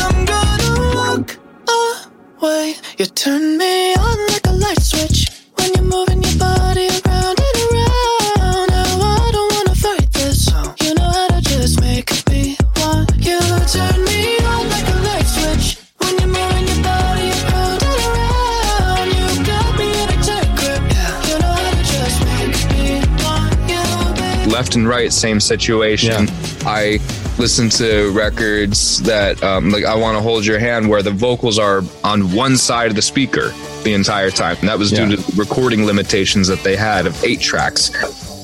I'm 2.43 2.49
gonna 2.49 2.57
walk 2.57 2.75
way. 2.75 2.75
You 2.99 3.07
turn 3.07 3.59
me 3.59 3.95
on 3.95 4.27
like 4.29 4.47
a 4.47 4.53
light 4.53 4.81
switch 4.83 5.29
when 5.55 5.73
you're 5.75 5.85
moving 5.85 6.23
your 6.23 6.39
body 6.39 6.89
around 6.89 7.39
and 7.39 7.57
around. 7.67 8.69
Now 8.69 9.01
I 9.01 9.31
don't 9.33 9.53
wanna 9.55 9.75
fight 9.75 10.13
this. 10.13 10.49
You 10.81 10.95
know 10.95 11.05
how 11.05 11.29
to 11.29 11.41
just 11.43 11.81
make 11.81 12.11
me 12.29 12.57
want 12.77 13.11
you. 13.17 13.41
Turn 13.69 14.05
me 14.05 14.39
on 14.39 14.69
like 14.69 14.89
a 14.89 14.99
light 15.09 15.27
switch 15.27 15.79
when 15.99 16.19
you're 16.19 16.29
moving 16.29 16.67
your 16.69 16.83
body 16.83 17.31
around 17.31 17.83
and 17.83 18.01
around. 18.09 19.09
You 19.17 19.45
got 19.45 19.79
me 19.79 19.89
in 20.03 20.09
a 20.09 20.19
tight 20.23 20.51
grip. 20.57 20.83
You 21.29 21.39
know 21.39 21.55
how 21.57 21.71
to 21.71 21.83
just 21.95 22.19
make 22.31 22.57
me 22.73 22.87
want 23.25 23.53
you, 23.69 23.85
baby. 24.21 24.51
left 24.51 24.75
and 24.77 24.89
right, 24.89 25.13
same 25.13 25.41
situation. 25.41 26.29
I 26.65 27.01
listen 27.41 27.71
to 27.71 28.11
records 28.13 29.03
that, 29.03 29.43
um, 29.43 29.71
like, 29.71 29.85
I 29.85 29.95
want 29.95 30.17
to 30.19 30.23
hold 30.23 30.45
your 30.45 30.59
hand, 30.59 30.89
where 30.91 31.03
the 31.03 31.11
vocals 31.11 31.59
are 31.59 31.83
on 32.05 32.33
one 32.33 32.59
side 32.59 32.91
of 32.91 32.97
the 32.97 33.03
speaker 33.03 33.53
the 33.83 33.95
entire 33.95 34.31
time. 34.31 34.59
And 34.61 34.69
that 34.69 34.79
was 34.79 34.91
due 34.91 35.07
Yeah. 35.07 35.17
to 35.17 35.37
recording 35.37 35.87
limitations 35.87 36.47
that 36.49 36.63
they 36.63 36.77
had 36.77 37.07
of 37.07 37.25
eight 37.25 37.41
tracks. 37.41 37.91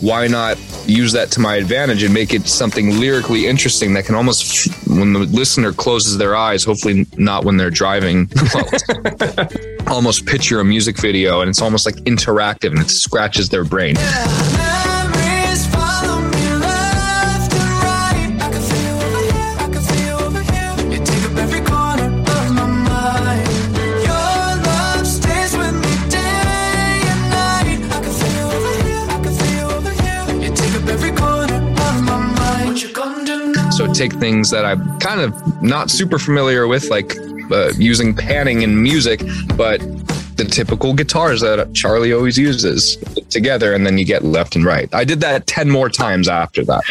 Why 0.00 0.26
not 0.28 0.56
use 0.86 1.12
that 1.12 1.30
to 1.32 1.40
my 1.40 1.56
advantage 1.56 2.02
and 2.02 2.12
make 2.14 2.32
it 2.32 2.46
something 2.48 2.98
lyrically 2.98 3.46
interesting 3.46 3.92
that 3.94 4.06
can 4.06 4.14
almost, 4.14 4.68
when 4.88 5.12
the 5.12 5.20
listener 5.20 5.72
closes 5.72 6.16
their 6.18 6.34
eyes, 6.34 6.64
hopefully 6.64 7.06
not 7.18 7.44
when 7.44 7.56
they're 7.58 7.70
driving, 7.70 8.30
almost 9.86 10.24
picture 10.26 10.60
a 10.60 10.64
music 10.64 10.98
video 10.98 11.40
and 11.42 11.48
it's 11.50 11.62
almost 11.62 11.84
like 11.86 11.96
interactive 12.04 12.70
and 12.70 12.80
it 12.80 12.90
scratches 12.90 13.48
their 13.50 13.64
brain. 13.64 13.94
Memories 13.94 14.65
take 33.96 34.12
things 34.14 34.50
that 34.50 34.64
I'm 34.64 34.98
kind 35.00 35.20
of 35.20 35.62
not 35.62 35.90
super 35.90 36.18
familiar 36.18 36.66
with, 36.66 36.90
like 36.90 37.16
uh, 37.50 37.72
using 37.78 38.14
panning 38.14 38.62
in 38.62 38.82
music, 38.82 39.20
but 39.56 39.80
the 40.36 40.44
typical 40.44 40.92
guitars 40.92 41.40
that 41.40 41.72
Charlie 41.74 42.12
always 42.12 42.36
uses 42.36 42.96
together, 43.30 43.72
and 43.74 43.86
then 43.86 43.98
you 43.98 44.04
get 44.04 44.24
left 44.24 44.54
and 44.54 44.64
right. 44.64 44.92
I 44.94 45.04
did 45.04 45.20
that 45.20 45.46
10 45.46 45.70
more 45.70 45.88
times 45.88 46.28
after 46.28 46.64
that. 46.64 46.82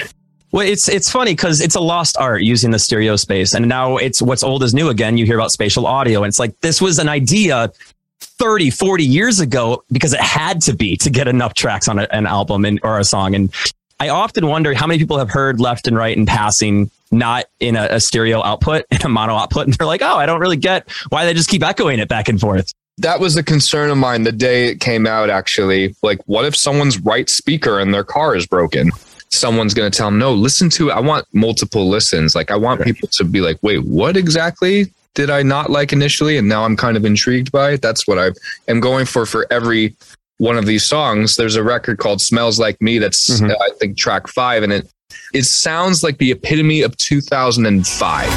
Well, 0.51 0.65
it's 0.65 0.87
it's 0.87 1.11
funny 1.11 1.33
because 1.33 1.59
it's 1.59 1.75
a 1.75 1.81
lost 1.81 2.15
art 2.17 2.41
using 2.41 2.71
the 2.71 2.79
stereo 2.79 3.17
space, 3.17 3.53
and 3.53 3.67
now 3.67 3.97
it's 3.97 4.21
what's 4.21 4.41
old 4.41 4.63
is 4.63 4.73
new 4.73 4.87
again. 4.87 5.17
You 5.17 5.25
hear 5.25 5.37
about 5.37 5.51
spatial 5.51 5.85
audio, 5.85 6.23
and 6.23 6.29
it's 6.29 6.39
like 6.39 6.57
this 6.61 6.81
was 6.81 6.97
an 6.97 7.09
idea 7.09 7.73
30, 8.21 8.69
40 8.69 9.03
years 9.03 9.41
ago 9.41 9.83
because 9.91 10.13
it 10.13 10.21
had 10.21 10.61
to 10.61 10.73
be 10.73 10.95
to 10.97 11.09
get 11.09 11.27
enough 11.27 11.55
tracks 11.55 11.89
on 11.89 11.99
a, 11.99 12.07
an 12.11 12.25
album 12.25 12.63
and 12.63 12.79
or 12.83 12.99
a 12.99 13.03
song. 13.03 13.35
And 13.35 13.53
I 13.99 14.09
often 14.09 14.47
wonder 14.47 14.73
how 14.73 14.87
many 14.87 14.99
people 14.99 15.17
have 15.17 15.29
heard 15.29 15.59
left 15.59 15.87
and 15.87 15.95
right 15.95 16.15
in 16.15 16.25
passing, 16.25 16.91
not 17.11 17.45
in 17.59 17.75
a, 17.75 17.87
a 17.91 17.99
stereo 17.99 18.43
output, 18.43 18.85
in 18.91 19.01
a 19.03 19.09
mono 19.09 19.35
output, 19.35 19.65
and 19.65 19.73
they're 19.73 19.87
like, 19.87 20.01
oh, 20.01 20.17
I 20.17 20.25
don't 20.25 20.39
really 20.39 20.57
get 20.57 20.89
why 21.09 21.25
they 21.25 21.33
just 21.33 21.49
keep 21.49 21.63
echoing 21.63 21.99
it 21.99 22.09
back 22.09 22.27
and 22.27 22.39
forth. 22.39 22.73
That 22.97 23.19
was 23.19 23.35
a 23.35 23.43
concern 23.43 23.89
of 23.89 23.97
mine 23.97 24.23
the 24.23 24.31
day 24.31 24.67
it 24.67 24.79
came 24.79 25.05
out, 25.05 25.29
actually. 25.29 25.95
Like, 26.01 26.19
what 26.27 26.45
if 26.45 26.55
someone's 26.55 26.99
right 26.99 27.29
speaker 27.29 27.79
in 27.79 27.91
their 27.91 28.03
car 28.05 28.35
is 28.35 28.47
broken? 28.47 28.91
Someone's 29.29 29.73
going 29.73 29.91
to 29.91 29.97
tell 29.97 30.07
them, 30.07 30.17
no, 30.17 30.33
listen 30.33 30.69
to 30.71 30.89
it. 30.89 30.93
I 30.93 31.01
want 31.01 31.25
multiple 31.33 31.89
listens. 31.89 32.35
Like, 32.35 32.51
I 32.51 32.55
want 32.55 32.81
people 32.83 33.09
to 33.09 33.23
be 33.25 33.41
like, 33.41 33.57
wait, 33.61 33.83
what 33.83 34.15
exactly 34.15 34.93
did 35.13 35.29
I 35.29 35.43
not 35.43 35.69
like 35.69 35.91
initially? 35.91 36.37
And 36.37 36.47
now 36.47 36.63
I'm 36.63 36.77
kind 36.77 36.95
of 36.95 37.03
intrigued 37.03 37.51
by 37.51 37.71
it. 37.71 37.81
That's 37.81 38.07
what 38.07 38.17
I 38.17 38.31
am 38.69 38.79
going 38.79 39.05
for 39.05 39.25
for 39.25 39.45
every 39.51 39.93
one 40.37 40.57
of 40.57 40.65
these 40.65 40.83
songs. 40.83 41.35
There's 41.35 41.55
a 41.55 41.63
record 41.63 41.97
called 41.97 42.21
Smells 42.21 42.59
Like 42.59 42.81
Me 42.81 42.99
that's, 42.99 43.39
Mhm. 43.39 43.51
uh, 43.51 43.55
I 43.61 43.69
think, 43.79 43.97
track 43.97 44.27
five. 44.27 44.63
And 44.63 44.73
it, 44.73 44.87
it 45.33 45.43
sounds 45.43 46.03
like 46.03 46.17
the 46.17 46.31
epitome 46.31 46.81
of 46.81 46.95
2005. 46.97 48.29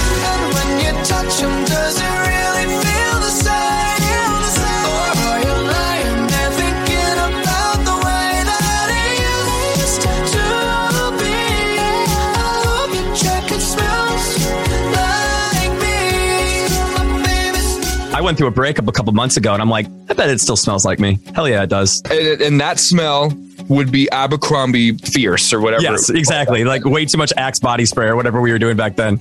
Went 18.29 18.37
through 18.37 18.49
a 18.49 18.51
breakup 18.51 18.87
a 18.87 18.93
couple 18.93 19.11
months 19.15 19.39
ago, 19.39 19.55
and 19.55 19.63
I'm 19.63 19.71
like, 19.71 19.87
I 20.11 20.13
bet 20.13 20.29
it 20.29 20.39
still 20.39 20.57
smells 20.57 20.85
like 20.85 20.99
me. 20.99 21.19
Hell 21.35 21.49
yeah, 21.49 21.63
it 21.63 21.71
does. 21.71 22.03
And, 22.11 22.43
and 22.43 22.61
that 22.61 22.79
smell 22.79 23.33
would 23.69 23.91
be 23.91 24.07
Abercrombie 24.11 24.99
Fierce 24.99 25.51
or 25.51 25.63
whatever. 25.63 25.83
Yes, 25.83 26.11
exactly. 26.11 26.63
Like 26.63 26.85
way 26.85 27.07
too 27.07 27.17
much 27.17 27.33
Axe 27.39 27.59
body 27.59 27.87
spray 27.87 28.07
or 28.07 28.17
whatever 28.17 28.43
we 28.43 28.53
were 28.53 28.59
doing 28.59 28.77
back 28.77 28.97
then. 28.97 29.19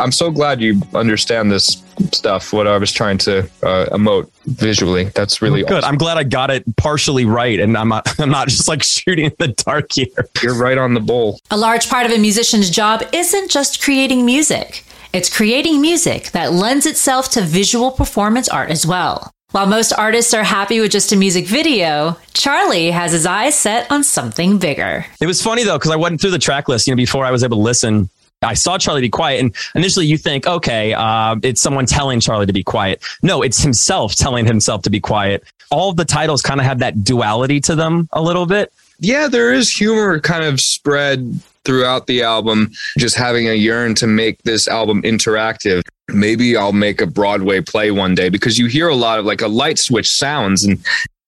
I'm 0.00 0.10
so 0.10 0.32
glad 0.32 0.60
you 0.60 0.82
understand 0.92 1.52
this 1.52 1.84
stuff. 2.12 2.52
What 2.52 2.66
I 2.66 2.76
was 2.78 2.92
trying 2.92 3.18
to 3.18 3.44
uh, 3.62 3.86
emote 3.92 4.28
visually. 4.46 5.04
That's 5.04 5.40
really 5.40 5.62
Good. 5.62 5.78
awesome. 5.78 5.90
I'm 5.90 5.98
glad 5.98 6.18
I 6.18 6.24
got 6.24 6.50
it 6.50 6.64
partially 6.76 7.26
right, 7.26 7.60
and 7.60 7.76
I'm 7.78 7.88
not. 7.88 8.08
I'm 8.20 8.30
not 8.30 8.48
just 8.48 8.66
like 8.66 8.82
shooting 8.82 9.26
in 9.26 9.34
the 9.38 9.48
dark 9.48 9.92
here. 9.92 10.06
You're 10.42 10.58
right 10.58 10.78
on 10.78 10.94
the 10.94 11.00
bowl. 11.00 11.38
A 11.52 11.56
large 11.56 11.88
part 11.88 12.06
of 12.06 12.12
a 12.12 12.18
musician's 12.18 12.70
job 12.70 13.04
isn't 13.12 13.52
just 13.52 13.80
creating 13.80 14.26
music, 14.26 14.84
it's 15.12 15.34
creating 15.34 15.80
music 15.80 16.30
that 16.32 16.52
lends 16.52 16.86
itself 16.86 17.30
to 17.30 17.42
visual 17.42 17.90
performance 17.90 18.48
art 18.48 18.70
as 18.70 18.86
well. 18.86 19.32
While 19.52 19.66
most 19.66 19.92
artists 19.92 20.34
are 20.34 20.42
happy 20.42 20.78
with 20.78 20.90
just 20.90 21.12
a 21.12 21.16
music 21.16 21.46
video, 21.46 22.18
Charlie 22.34 22.90
has 22.90 23.12
his 23.12 23.24
eyes 23.24 23.54
set 23.54 23.90
on 23.90 24.04
something 24.04 24.58
bigger. 24.58 25.06
It 25.22 25.26
was 25.26 25.42
funny 25.42 25.64
though 25.64 25.78
because 25.78 25.90
I 25.90 25.96
went 25.96 26.20
through 26.20 26.32
the 26.32 26.38
track 26.38 26.68
list. 26.68 26.86
You 26.86 26.92
know, 26.92 26.96
before 26.96 27.24
I 27.24 27.30
was 27.30 27.42
able 27.42 27.56
to 27.56 27.62
listen. 27.62 28.10
I 28.40 28.54
saw 28.54 28.78
Charlie 28.78 29.00
be 29.00 29.08
quiet, 29.08 29.40
and 29.40 29.52
initially 29.74 30.06
you 30.06 30.16
think, 30.16 30.46
okay, 30.46 30.92
uh, 30.94 31.34
it's 31.42 31.60
someone 31.60 31.86
telling 31.86 32.20
Charlie 32.20 32.46
to 32.46 32.52
be 32.52 32.62
quiet. 32.62 33.02
No, 33.20 33.42
it's 33.42 33.60
himself 33.60 34.14
telling 34.14 34.46
himself 34.46 34.82
to 34.82 34.90
be 34.90 35.00
quiet. 35.00 35.42
All 35.72 35.90
of 35.90 35.96
the 35.96 36.04
titles 36.04 36.40
kind 36.40 36.60
of 36.60 36.66
have 36.66 36.78
that 36.78 37.02
duality 37.02 37.60
to 37.62 37.74
them 37.74 38.08
a 38.12 38.22
little 38.22 38.46
bit. 38.46 38.72
Yeah, 39.00 39.26
there 39.26 39.52
is 39.52 39.68
humor 39.68 40.20
kind 40.20 40.44
of 40.44 40.60
spread 40.60 41.40
throughout 41.68 42.06
the 42.06 42.22
album. 42.22 42.70
Just 42.96 43.14
having 43.14 43.46
a 43.46 43.52
yearn 43.52 43.94
to 43.96 44.06
make 44.06 44.42
this 44.44 44.66
album 44.66 45.02
interactive. 45.02 45.82
Maybe 46.08 46.56
I'll 46.56 46.72
make 46.72 47.02
a 47.02 47.06
Broadway 47.06 47.60
play 47.60 47.90
one 47.90 48.14
day 48.14 48.30
because 48.30 48.58
you 48.58 48.68
hear 48.68 48.88
a 48.88 48.94
lot 48.94 49.18
of 49.18 49.26
like 49.26 49.42
a 49.42 49.48
light 49.48 49.78
switch 49.78 50.10
sounds 50.10 50.64
and 50.64 50.82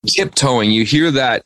tiptoeing. 0.06 0.70
You 0.70 0.87
hear 0.87 1.11
that 1.11 1.44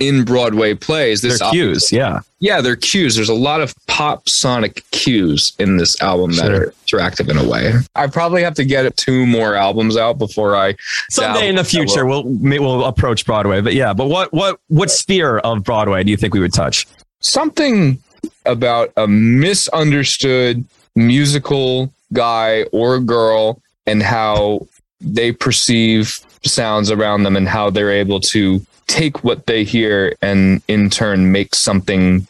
in 0.00 0.24
Broadway 0.24 0.74
plays. 0.74 1.22
This 1.22 1.40
al- 1.40 1.52
cues, 1.52 1.92
yeah. 1.92 2.22
yeah, 2.40 2.60
they're 2.60 2.74
cues. 2.74 3.14
There's 3.14 3.28
a 3.28 3.34
lot 3.34 3.60
of 3.60 3.72
pop 3.86 4.28
sonic 4.28 4.82
cues 4.90 5.52
in 5.60 5.76
this 5.76 6.00
album 6.02 6.32
that 6.32 6.50
are 6.50 6.74
interactive 6.88 7.30
in 7.30 7.38
a 7.38 7.48
way. 7.48 7.74
I 7.94 8.08
probably 8.08 8.42
have 8.42 8.54
to 8.54 8.64
get 8.64 8.96
two 8.96 9.24
more 9.26 9.54
albums 9.54 9.96
out 9.96 10.18
before 10.18 10.56
I 10.56 10.74
Someday 11.08 11.48
in 11.48 11.54
the 11.54 11.62
future, 11.62 12.04
we'll 12.04 12.24
we'll 12.24 12.84
approach 12.84 13.24
Broadway. 13.24 13.60
But 13.60 13.74
yeah, 13.74 13.92
but 13.92 14.08
what 14.08 14.32
what 14.32 14.58
what 14.66 14.90
sphere 14.90 15.38
of 15.38 15.62
Broadway 15.62 16.02
do 16.02 16.10
you 16.10 16.16
think 16.16 16.34
we 16.34 16.40
would 16.40 16.52
touch? 16.52 16.88
something 17.24 17.98
about 18.46 18.92
a 18.96 19.06
misunderstood 19.08 20.64
musical 20.96 21.92
guy 22.12 22.62
or 22.72 23.00
girl 23.00 23.60
and 23.86 24.02
how 24.02 24.66
they 25.00 25.32
perceive 25.32 26.20
sounds 26.44 26.90
around 26.90 27.22
them 27.24 27.36
and 27.36 27.48
how 27.48 27.70
they're 27.70 27.90
able 27.90 28.20
to 28.20 28.64
take 28.86 29.24
what 29.24 29.46
they 29.46 29.64
hear 29.64 30.14
and 30.22 30.62
in 30.68 30.90
turn 30.90 31.32
make 31.32 31.54
something 31.54 32.26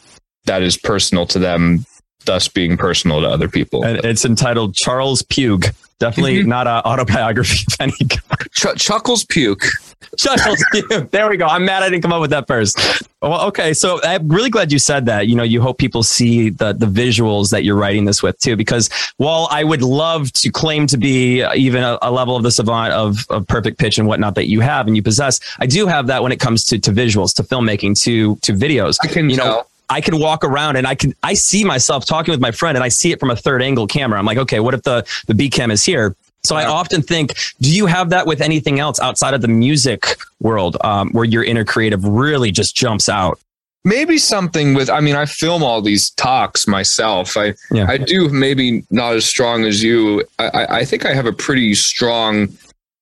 that 0.47 0.63
is 0.63 0.77
personal 0.77 1.27
to 1.27 1.39
them 1.39 1.85
thus 2.25 2.49
being 2.49 2.77
personal 2.77 3.21
to 3.21 3.29
other 3.29 3.49
people 3.49 3.85
And 3.85 3.99
it's 4.05 4.25
entitled 4.25 4.75
Charles 4.75 5.23
Pugh. 5.23 5.61
Definitely 6.01 6.43
Mhm. 6.43 6.47
not 6.47 6.67
an 6.67 6.81
autobiography 6.85 7.65
of 7.69 7.77
any 7.81 7.93
kind. 8.09 8.49
Ch- 8.53 8.77
chuckles 8.81 9.25
puke 9.25 9.65
There 11.11 11.29
we 11.29 11.37
go. 11.37 11.47
I'm 11.47 11.65
mad 11.65 11.83
I 11.83 11.91
didn't 11.91 12.03
come 12.03 12.13
up 12.13 12.21
with 12.21 12.31
that 12.31 12.47
first. 12.47 12.79
Well, 13.23 13.47
okay. 13.49 13.73
So 13.73 14.01
I'm 14.03 14.29
really 14.29 14.51
glad 14.51 14.73
you 14.73 14.79
said 14.79 15.07
that. 15.07 15.29
You 15.29 15.35
know, 15.35 15.43
you 15.43 15.61
hope 15.61 15.79
people 15.79 16.03
see 16.03 16.51
the 16.51 16.73
the 16.73 16.87
visuals 16.87 17.51
that 17.51 17.65
you're 17.65 17.77
writing 17.77 18.05
this 18.05 18.23
with 18.23 18.39
too, 18.39 18.57
because 18.57 18.91
while 19.17 19.49
I 19.51 19.65
would 19.65 19.83
love 19.83 20.33
to 20.33 20.51
claim 20.51 20.87
to 20.89 20.97
be 20.97 21.45
even 21.55 21.83
a, 21.83 21.99
a 22.03 22.11
level 22.11 22.37
of 22.37 22.43
the 22.43 22.51
savant 22.51 22.93
of, 22.93 23.25
of 23.31 23.47
perfect 23.47 23.79
pitch 23.79 23.99
and 23.99 24.07
whatnot 24.07 24.35
that 24.35 24.49
you 24.49 24.61
have 24.61 24.87
and 24.87 24.97
you 24.97 25.03
possess, 25.03 25.41
I 25.59 25.67
do 25.67 25.87
have 25.87 26.07
that 26.09 26.23
when 26.23 26.33
it 26.33 26.41
comes 26.41 26.65
to, 26.67 26.79
to 26.79 26.91
visuals, 26.91 27.35
to 27.37 27.43
filmmaking, 27.43 28.01
to, 28.03 28.37
to 28.37 28.53
videos. 28.53 28.99
I 29.03 29.09
can 29.09 29.31
you 29.31 29.37
know, 29.37 29.45
tell. 29.45 29.71
I 29.89 30.01
can 30.01 30.19
walk 30.19 30.45
around 30.45 30.77
and 30.77 30.87
I 30.87 30.95
can 30.95 31.15
I 31.23 31.35
see 31.35 31.65
myself 31.65 32.07
talking 32.07 32.33
with 32.33 32.41
my 32.41 32.51
friend 32.51 32.77
and 32.77 32.83
I 32.83 32.89
see 32.89 33.13
it 33.13 33.21
from 33.21 33.31
a 33.31 33.37
third 33.37 33.63
angle 33.63 33.87
camera. 33.87 34.19
I'm 34.19 34.25
like, 34.25 34.39
okay, 34.39 34.61
what 34.61 34.75
if 34.75 34.83
the 34.83 35.07
the 35.27 35.35
B 35.35 35.51
cam 35.51 35.71
is 35.71 35.85
here? 35.85 36.17
So 36.45 36.57
I 36.57 36.67
often 36.67 37.03
think, 37.03 37.35
do 37.61 37.75
you 37.75 37.87
have 37.87 38.11
that 38.11 38.27
with 38.27 38.41
anything 38.41 38.79
else 38.79 39.01
outside 39.01 39.35
of 39.35 39.41
the 39.41 39.49
music 39.49 40.17
world, 40.41 40.77
um, 40.85 41.11
where 41.13 41.25
your 41.25 41.43
inner 41.43 41.65
creative 41.65 42.05
really 42.05 42.53
just 42.53 42.77
jumps 42.77 43.09
out? 43.09 43.39
maybe 43.87 44.17
something 44.17 44.73
with 44.73 44.89
i 44.89 44.99
mean 44.99 45.15
i 45.15 45.27
film 45.27 45.63
all 45.63 45.83
these 45.83 46.09
talks 46.13 46.67
myself 46.67 47.37
i 47.37 47.53
Yeah. 47.71 47.85
i 47.87 47.99
do 47.99 48.31
maybe 48.31 48.83
not 48.91 49.15
as 49.15 49.27
strong 49.27 49.65
as 49.67 49.83
you 49.83 50.25
I, 50.39 50.47
I 50.49 50.77
i 50.79 50.85
think 50.87 51.05
i 51.05 51.13
have 51.13 51.27
a 51.27 51.35
pretty 51.35 51.75
strong 51.75 52.49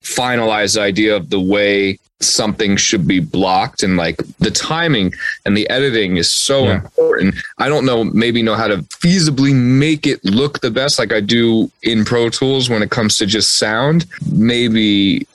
finalized 0.02 0.78
idea 0.78 1.14
of 1.16 1.30
the 1.30 1.40
way 1.40 1.98
something 2.20 2.76
should 2.76 3.04
be 3.04 3.18
blocked 3.18 3.82
and 3.82 3.96
like 3.96 4.16
the 4.38 4.50
timing 4.50 5.12
and 5.44 5.56
the 5.56 5.68
editing 5.70 6.16
is 6.18 6.30
so 6.30 6.64
Yeah. 6.66 6.74
important. 6.76 7.34
I 7.58 7.68
don't 7.68 7.84
know, 7.84 8.04
maybe 8.04 8.42
know 8.42 8.54
how 8.54 8.68
to 8.68 8.76
feasibly 9.02 9.52
make 9.52 10.06
it 10.06 10.24
look 10.24 10.60
the 10.60 10.70
best 10.70 11.00
like 11.00 11.12
I 11.12 11.18
do 11.20 11.68
in 11.82 12.04
Pro 12.04 12.28
Tools 12.28 12.70
when 12.70 12.80
it 12.80 12.90
comes 12.90 13.16
to 13.16 13.26
just 13.26 13.58
sound. 13.58 14.06
Maybe 14.30 15.26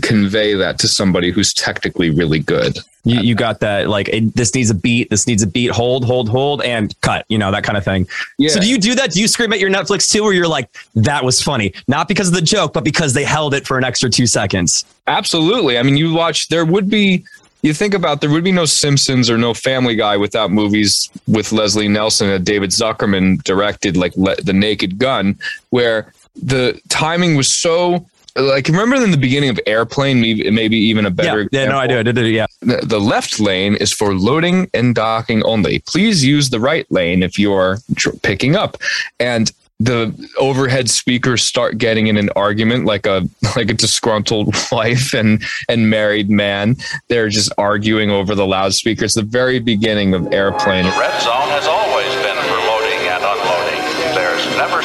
convey 0.00 0.54
that 0.54 0.78
to 0.80 0.88
somebody 0.88 1.30
who's 1.30 1.52
technically 1.54 2.10
really 2.10 2.38
good. 2.38 2.78
You, 3.04 3.20
you 3.20 3.34
got 3.34 3.58
that 3.60 3.88
like 3.88 4.08
it, 4.08 4.34
this 4.36 4.54
needs 4.54 4.70
a 4.70 4.74
beat, 4.74 5.10
this 5.10 5.26
needs 5.26 5.42
a 5.42 5.46
beat, 5.46 5.70
hold, 5.72 6.04
hold, 6.04 6.28
hold, 6.28 6.62
and 6.62 6.98
cut. 7.00 7.24
You 7.28 7.36
know 7.36 7.50
that 7.50 7.64
kind 7.64 7.76
of 7.76 7.84
thing. 7.84 8.06
Yeah. 8.38 8.50
So 8.50 8.60
do 8.60 8.68
you 8.68 8.78
do 8.78 8.94
that? 8.94 9.10
Do 9.10 9.20
you 9.20 9.26
scream 9.26 9.52
at 9.52 9.58
your 9.58 9.70
Netflix 9.70 10.10
too, 10.10 10.22
where 10.22 10.32
you're 10.32 10.46
like, 10.46 10.70
"That 10.94 11.24
was 11.24 11.42
funny," 11.42 11.74
not 11.88 12.06
because 12.06 12.28
of 12.28 12.34
the 12.34 12.42
joke, 12.42 12.72
but 12.72 12.84
because 12.84 13.12
they 13.12 13.24
held 13.24 13.54
it 13.54 13.66
for 13.66 13.76
an 13.76 13.82
extra 13.82 14.08
two 14.08 14.26
seconds? 14.26 14.84
Absolutely. 15.08 15.78
I 15.78 15.82
mean, 15.82 15.96
you 15.96 16.14
watch, 16.14 16.46
there 16.46 16.64
would 16.64 16.88
be, 16.88 17.24
you 17.62 17.74
think 17.74 17.92
about, 17.92 18.20
there 18.20 18.30
would 18.30 18.44
be 18.44 18.52
no 18.52 18.66
Simpsons 18.66 19.28
or 19.28 19.36
no 19.36 19.52
Family 19.52 19.96
Guy 19.96 20.16
without 20.16 20.52
movies 20.52 21.10
with 21.26 21.50
Leslie 21.50 21.88
Nielsen 21.88 22.28
and 22.28 22.44
David 22.44 22.70
Zuckerman 22.70 23.42
directed, 23.42 23.96
like 23.96 24.16
Le- 24.16 24.36
The 24.36 24.52
Naked 24.52 24.98
Gun, 24.98 25.36
where 25.70 26.12
the 26.40 26.80
timing 26.88 27.36
was 27.36 27.48
so. 27.48 28.06
Like 28.36 28.68
remember 28.68 28.96
in 28.96 29.10
the 29.10 29.16
beginning 29.16 29.50
of 29.50 29.60
Airplane, 29.66 30.20
maybe, 30.20 30.50
maybe 30.50 30.76
even 30.76 31.06
a 31.06 31.10
better. 31.10 31.42
Yeah, 31.52 31.62
yeah, 31.62 31.68
no, 31.68 31.78
I 31.78 31.86
do, 31.86 31.96
I 31.96 32.00
example? 32.00 32.22
do, 32.22 32.28
yeah. 32.28 32.46
The, 32.60 32.76
the 32.84 33.00
left 33.00 33.40
lane 33.40 33.74
is 33.76 33.92
for 33.92 34.14
loading 34.14 34.70
and 34.72 34.94
docking 34.94 35.42
only. 35.44 35.80
Please 35.80 36.24
use 36.24 36.50
the 36.50 36.60
right 36.60 36.90
lane 36.90 37.22
if 37.22 37.38
you're 37.38 37.78
tr- 37.96 38.16
picking 38.22 38.56
up. 38.56 38.78
And 39.20 39.52
the 39.80 40.14
overhead 40.38 40.88
speakers 40.88 41.42
start 41.42 41.76
getting 41.76 42.06
in 42.06 42.16
an 42.16 42.30
argument 42.36 42.84
like 42.84 43.04
a 43.04 43.28
like 43.56 43.70
a 43.70 43.74
disgruntled 43.74 44.54
wife 44.72 45.12
and 45.12 45.42
and 45.68 45.90
married 45.90 46.30
man. 46.30 46.76
They're 47.08 47.28
just 47.28 47.52
arguing 47.58 48.10
over 48.10 48.34
the 48.34 48.46
loudspeakers. 48.46 49.14
The 49.14 49.22
very 49.22 49.58
beginning 49.58 50.14
of 50.14 50.32
Airplane. 50.32 50.84
The 50.84 50.90
red 50.90 51.20
zone 51.22 51.48
has 51.48 51.66
always 51.66 51.81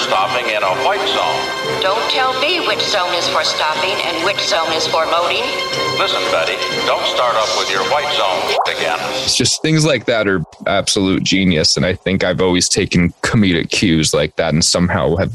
stopping 0.07 0.47
in 0.47 0.63
a 0.63 0.73
white 0.87 1.05
zone. 1.11 1.81
Don't 1.81 2.09
tell 2.11 2.31
me 2.39 2.65
which 2.65 2.79
zone 2.79 3.13
is 3.13 3.27
for 3.27 3.43
stopping 3.43 3.91
and 4.07 4.25
which 4.25 4.39
zone 4.39 4.71
is 4.71 4.87
for 4.87 5.05
loading. 5.05 5.43
Listen, 5.99 6.23
Betty, 6.31 6.55
don't 6.85 7.05
start 7.07 7.35
up 7.35 7.49
with 7.57 7.69
your 7.69 7.83
white 7.91 8.11
zone 8.15 8.57
again. 8.73 8.97
It's 9.23 9.35
just 9.35 9.61
things 9.61 9.85
like 9.85 10.05
that 10.05 10.27
are 10.27 10.41
absolute 10.65 11.23
genius. 11.23 11.75
And 11.75 11.85
I 11.85 11.93
think 11.93 12.23
I've 12.23 12.39
always 12.39 12.69
taken 12.69 13.09
comedic 13.21 13.69
cues 13.69 14.13
like 14.13 14.37
that 14.37 14.53
and 14.53 14.63
somehow 14.63 15.17
have 15.17 15.33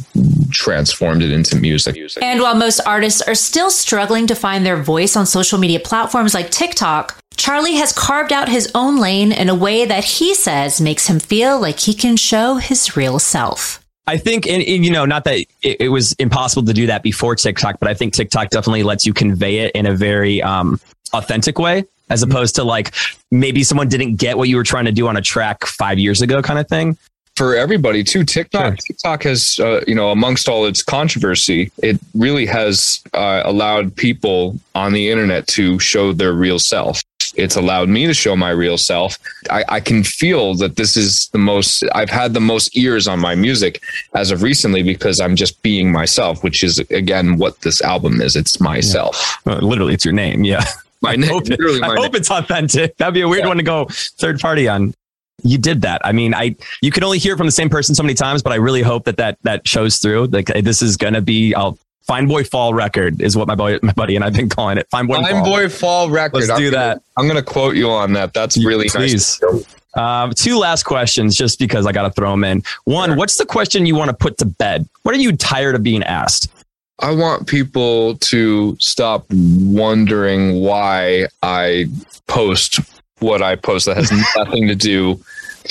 transformed 0.50 1.22
it 1.22 1.30
into 1.30 1.56
music. 1.56 1.96
And 2.22 2.40
while 2.40 2.54
most 2.54 2.80
artists 2.86 3.20
are 3.22 3.34
still 3.34 3.70
struggling 3.70 4.26
to 4.28 4.34
find 4.34 4.64
their 4.64 4.82
voice 4.82 5.16
on 5.16 5.26
social 5.26 5.58
media 5.58 5.80
platforms 5.80 6.32
like 6.32 6.50
TikTok, 6.50 7.18
Charlie 7.36 7.74
has 7.74 7.92
carved 7.92 8.32
out 8.32 8.48
his 8.48 8.70
own 8.74 8.98
lane 8.98 9.32
in 9.32 9.48
a 9.48 9.54
way 9.54 9.84
that 9.84 10.04
he 10.04 10.34
says 10.34 10.80
makes 10.80 11.08
him 11.08 11.18
feel 11.18 11.60
like 11.60 11.80
he 11.80 11.92
can 11.92 12.16
show 12.16 12.56
his 12.56 12.96
real 12.96 13.18
self. 13.18 13.81
I 14.06 14.16
think, 14.16 14.46
and, 14.48 14.62
and, 14.62 14.84
you 14.84 14.90
know, 14.90 15.04
not 15.04 15.24
that 15.24 15.38
it, 15.62 15.76
it 15.80 15.88
was 15.90 16.12
impossible 16.14 16.64
to 16.66 16.72
do 16.72 16.86
that 16.86 17.02
before 17.02 17.36
TikTok, 17.36 17.78
but 17.78 17.88
I 17.88 17.94
think 17.94 18.14
TikTok 18.14 18.50
definitely 18.50 18.82
lets 18.82 19.06
you 19.06 19.14
convey 19.14 19.58
it 19.58 19.72
in 19.76 19.86
a 19.86 19.94
very 19.94 20.42
um, 20.42 20.80
authentic 21.12 21.58
way, 21.58 21.84
as 22.10 22.22
opposed 22.22 22.56
to 22.56 22.64
like 22.64 22.94
maybe 23.30 23.62
someone 23.62 23.88
didn't 23.88 24.16
get 24.16 24.36
what 24.36 24.48
you 24.48 24.56
were 24.56 24.64
trying 24.64 24.86
to 24.86 24.92
do 24.92 25.06
on 25.06 25.16
a 25.16 25.22
track 25.22 25.64
five 25.66 25.98
years 26.00 26.20
ago, 26.20 26.42
kind 26.42 26.58
of 26.58 26.68
thing. 26.68 26.98
for 27.36 27.54
everybody 27.56 28.04
too. 28.04 28.24
TikTok, 28.24 28.74
Sure. 28.74 28.76
TikTok 28.88 29.22
has, 29.22 29.58
uh, 29.60 29.82
you 29.86 29.94
know, 29.94 30.10
amongst 30.10 30.48
all 30.48 30.66
its 30.66 30.82
controversy, 30.82 31.70
it 31.82 31.98
really 32.14 32.46
has 32.46 33.02
uh, 33.14 33.42
allowed 33.44 33.94
people 33.96 34.58
on 34.74 34.92
the 34.92 35.10
internet 35.10 35.46
to 35.48 35.78
show 35.78 36.12
their 36.12 36.32
real 36.32 36.58
self. 36.58 37.02
It's 37.34 37.56
allowed 37.56 37.88
me 37.88 38.06
to 38.06 38.14
show 38.14 38.36
my 38.36 38.50
real 38.50 38.76
self. 38.78 39.18
I, 39.50 39.64
I 39.68 39.80
can 39.80 40.04
feel 40.04 40.54
that 40.56 40.76
this 40.76 40.96
is 40.96 41.28
the 41.28 41.38
most, 41.38 41.82
I've 41.94 42.10
had 42.10 42.34
the 42.34 42.40
most 42.40 42.76
ears 42.76 43.08
on 43.08 43.18
my 43.20 43.34
music 43.34 43.82
as 44.14 44.30
of 44.30 44.42
recently 44.42 44.82
because 44.82 45.20
I'm 45.20 45.36
just 45.36 45.62
being 45.62 45.90
myself, 45.92 46.42
which 46.44 46.62
is 46.62 46.78
again 46.90 47.38
what 47.38 47.60
this 47.62 47.80
album 47.82 48.20
is. 48.20 48.36
It's 48.36 48.60
myself. 48.60 49.38
Uh, 49.46 49.56
literally, 49.56 49.94
it's 49.94 50.04
your 50.04 50.14
name. 50.14 50.44
Yeah. 50.44 50.64
My 51.04 51.14
I 51.14 51.16
name, 51.16 51.30
hope, 51.30 51.42
it- 51.46 51.50
literally 51.58 51.82
I 51.82 51.88
my 51.88 51.94
hope 51.96 52.12
name. 52.12 52.20
it's 52.20 52.30
authentic. 52.30 52.96
That'd 52.96 53.12
be 53.14 53.22
a 53.22 53.28
weird 53.28 53.42
Yeah. 53.42 53.48
one 53.48 53.56
to 53.56 53.64
go 53.64 53.86
third 54.20 54.38
party 54.38 54.68
on. 54.68 54.94
You 55.42 55.58
did 55.58 55.82
that. 55.82 56.00
I 56.04 56.12
mean, 56.12 56.32
I 56.32 56.54
you 56.80 56.92
can 56.92 57.02
only 57.02 57.18
hear 57.18 57.36
from 57.36 57.46
the 57.46 57.50
same 57.52 57.68
person 57.68 57.96
so 57.96 58.04
many 58.04 58.14
times, 58.14 58.40
but 58.40 58.52
I 58.52 58.56
really 58.56 58.82
hope 58.82 59.02
that 59.06 59.16
that 59.16 59.36
that 59.42 59.66
shows 59.66 59.98
through. 59.98 60.26
Like 60.26 60.46
this 60.46 60.80
is 60.80 60.96
gonna 60.96 61.20
be. 61.20 61.52
I'll 61.56 61.76
Fine 62.06 62.26
Boy 62.28 62.44
Fall 62.44 62.74
record 62.74 63.20
is 63.20 63.36
what 63.36 63.46
my 63.48 63.54
boy, 63.54 63.78
my 63.82 63.92
buddy 63.92 64.16
and 64.16 64.24
I've 64.24 64.32
been 64.34 64.48
calling 64.48 64.78
it. 64.78 64.86
Fine 64.90 65.06
Boy 65.06 65.14
Fine 65.22 65.32
Fall. 65.32 65.44
Boy 65.44 65.68
Fall 65.68 66.10
record. 66.10 66.38
Let's 66.38 66.50
I'm 66.50 66.58
do 66.58 66.70
gonna- 66.70 66.84
that. 66.84 67.02
I'm 67.16 67.24
going 67.26 67.36
to 67.36 67.42
quote 67.42 67.76
you 67.76 67.90
on 67.90 68.12
that. 68.14 68.32
That's 68.34 68.56
really 68.64 68.88
please. 68.88 69.40
nice. 69.40 69.62
Um, 69.94 70.32
two 70.32 70.56
last 70.58 70.84
questions, 70.84 71.36
just 71.36 71.58
because 71.58 71.86
I 71.86 71.92
got 71.92 72.02
to 72.02 72.10
throw 72.10 72.30
them 72.30 72.44
in. 72.44 72.62
One, 72.84 73.16
what's 73.16 73.36
the 73.36 73.44
question 73.44 73.84
you 73.84 73.94
want 73.94 74.08
to 74.08 74.16
put 74.16 74.38
to 74.38 74.46
bed? 74.46 74.88
What 75.02 75.14
are 75.14 75.18
you 75.18 75.36
tired 75.36 75.74
of 75.74 75.82
being 75.82 76.02
asked? 76.02 76.50
I 76.98 77.10
want 77.14 77.46
people 77.46 78.16
to 78.18 78.76
stop 78.80 79.26
wondering 79.30 80.60
why 80.60 81.26
I 81.42 81.86
post 82.26 82.80
what 83.18 83.42
I 83.42 83.56
post 83.56 83.86
that 83.86 83.96
has 83.96 84.10
nothing 84.36 84.66
to 84.68 84.74
do 84.74 85.20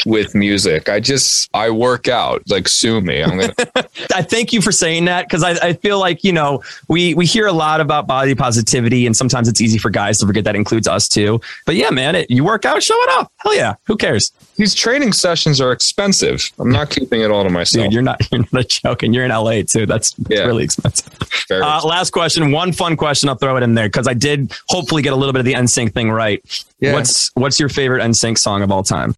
with 0.06 0.34
music. 0.36 0.90
I 0.90 1.00
just 1.00 1.50
I 1.54 1.70
work 1.70 2.08
out. 2.08 2.44
Like 2.50 2.68
sue 2.68 3.02
me. 3.02 3.22
I'm 3.24 3.40
gonna 3.40 3.54
I 4.16 4.22
thank 4.22 4.54
you 4.54 4.62
for 4.62 4.72
saying 4.72 5.06
that 5.06 5.28
because 5.28 5.44
I, 5.44 5.52
I 5.70 5.74
feel 5.74 6.00
like 6.00 6.24
you 6.24 6.34
know 6.34 6.64
we 6.88 7.14
we 7.14 7.26
hear 7.26 7.48
a 7.48 7.52
lot 7.54 7.82
about 7.82 8.08
body 8.08 8.36
positivity 8.36 9.06
and 9.06 9.16
sometimes 9.16 9.48
it's 9.48 9.62
easy 9.62 9.78
for 9.78 9.90
guys 9.90 10.18
to 10.20 10.26
forget 10.28 10.44
that 10.46 10.56
includes 10.56 10.88
us 10.88 11.08
too. 11.08 11.40
But 11.66 11.76
yeah, 11.76 11.90
man, 11.90 12.16
it, 12.16 12.30
you 12.30 12.44
work 12.44 12.66
out, 12.66 12.82
show 12.84 12.96
it 13.04 13.10
off. 13.20 13.32
Hell 13.38 13.56
yeah, 13.56 13.76
who 13.88 13.96
cares, 13.98 14.32
these 14.58 14.74
training 14.76 15.14
sessions 15.14 15.60
are 15.62 15.72
expensive. 15.72 16.52
I'm 16.60 16.72
not 16.72 16.90
keeping 16.90 17.22
it 17.22 17.32
all 17.32 17.44
to 17.44 17.50
myself. 17.50 17.86
dude? 17.86 17.94
You're 17.94 18.02
not 18.02 18.20
you're 18.32 18.46
not 18.52 18.68
joking. 18.68 19.14
You're 19.14 19.26
in 19.26 19.32
LA 19.32 19.62
too. 19.64 19.86
That's, 19.86 20.12
that's 20.14 20.30
Yeah. 20.30 20.46
really 20.46 20.64
expensive. 20.64 21.08
Uh, 21.50 21.82
last 21.86 22.12
question, 22.12 22.52
one 22.52 22.72
fun 22.72 22.96
question. 22.96 23.28
I'll 23.30 23.36
throw 23.36 23.58
it 23.58 23.64
in 23.64 23.74
there 23.74 23.88
because 23.88 24.08
I 24.08 24.14
did 24.14 24.54
hopefully 24.68 25.02
get 25.02 25.14
a 25.14 25.16
little 25.16 25.34
bit 25.34 25.40
of 25.40 25.46
the 25.46 25.54
NSYNC 25.54 25.94
thing 25.94 26.10
right. 26.12 26.42
Yeah. 26.80 26.94
What's 26.94 27.30
what's 27.36 27.60
your 27.60 27.70
favorite 27.70 28.02
NSYNC 28.04 28.38
song 28.38 28.62
of 28.62 28.72
all 28.72 28.84
time? 28.84 29.16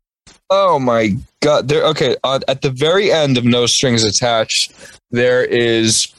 Oh 0.55 0.77
my 0.77 1.17
god! 1.41 1.67
There. 1.67 1.83
Okay. 1.83 2.15
Uh, 2.23 2.39
at 2.47 2.61
the 2.61 2.69
very 2.69 3.11
end 3.11 3.39
of 3.39 3.43
No 3.43 3.65
Strings 3.65 4.03
Attached, 4.03 4.71
there 5.09 5.43
is 5.43 6.13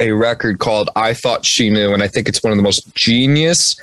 a 0.00 0.10
record 0.10 0.58
called 0.58 0.90
"I 0.96 1.14
Thought 1.14 1.44
She 1.44 1.70
Knew," 1.70 1.94
and 1.94 2.02
I 2.02 2.08
think 2.08 2.28
it's 2.28 2.42
one 2.42 2.52
of 2.52 2.56
the 2.56 2.64
most 2.64 2.92
genius 2.96 3.76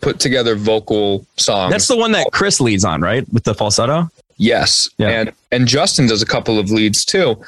put 0.00 0.18
together 0.18 0.56
vocal 0.56 1.24
songs. 1.36 1.70
That's 1.70 1.86
the 1.86 1.96
one 1.96 2.10
that 2.12 2.26
Chris 2.32 2.60
leads 2.60 2.84
on, 2.84 3.00
right? 3.00 3.24
With 3.32 3.44
the 3.44 3.54
falsetto. 3.54 4.10
Yes. 4.38 4.90
Yeah. 4.98 5.10
And 5.10 5.32
and 5.52 5.68
Justin 5.68 6.08
does 6.08 6.20
a 6.20 6.26
couple 6.26 6.58
of 6.58 6.72
leads 6.72 7.04
too. 7.04 7.40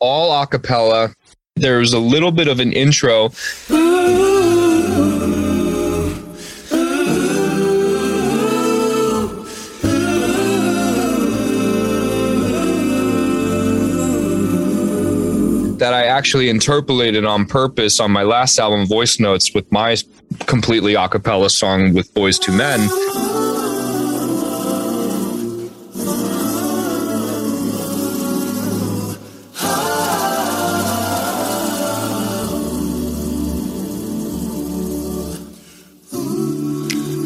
All 0.00 0.32
a 0.32 0.48
cappella. 0.48 1.10
There's 1.54 1.92
a 1.92 2.00
little 2.00 2.32
bit 2.32 2.48
of 2.48 2.58
an 2.58 2.72
intro. 2.72 3.30
That 15.80 15.94
I 15.94 16.04
actually 16.04 16.50
interpolated 16.50 17.24
on 17.24 17.46
purpose 17.46 18.00
on 18.00 18.10
my 18.10 18.22
last 18.22 18.58
album, 18.58 18.86
Voice 18.86 19.18
Notes, 19.18 19.54
with 19.54 19.72
my 19.72 19.96
completely 20.40 20.92
a 20.92 21.08
cappella 21.08 21.48
song 21.48 21.94
with 21.94 22.12
Boyz 22.12 22.38
II 22.46 22.54
Men. 22.54 22.80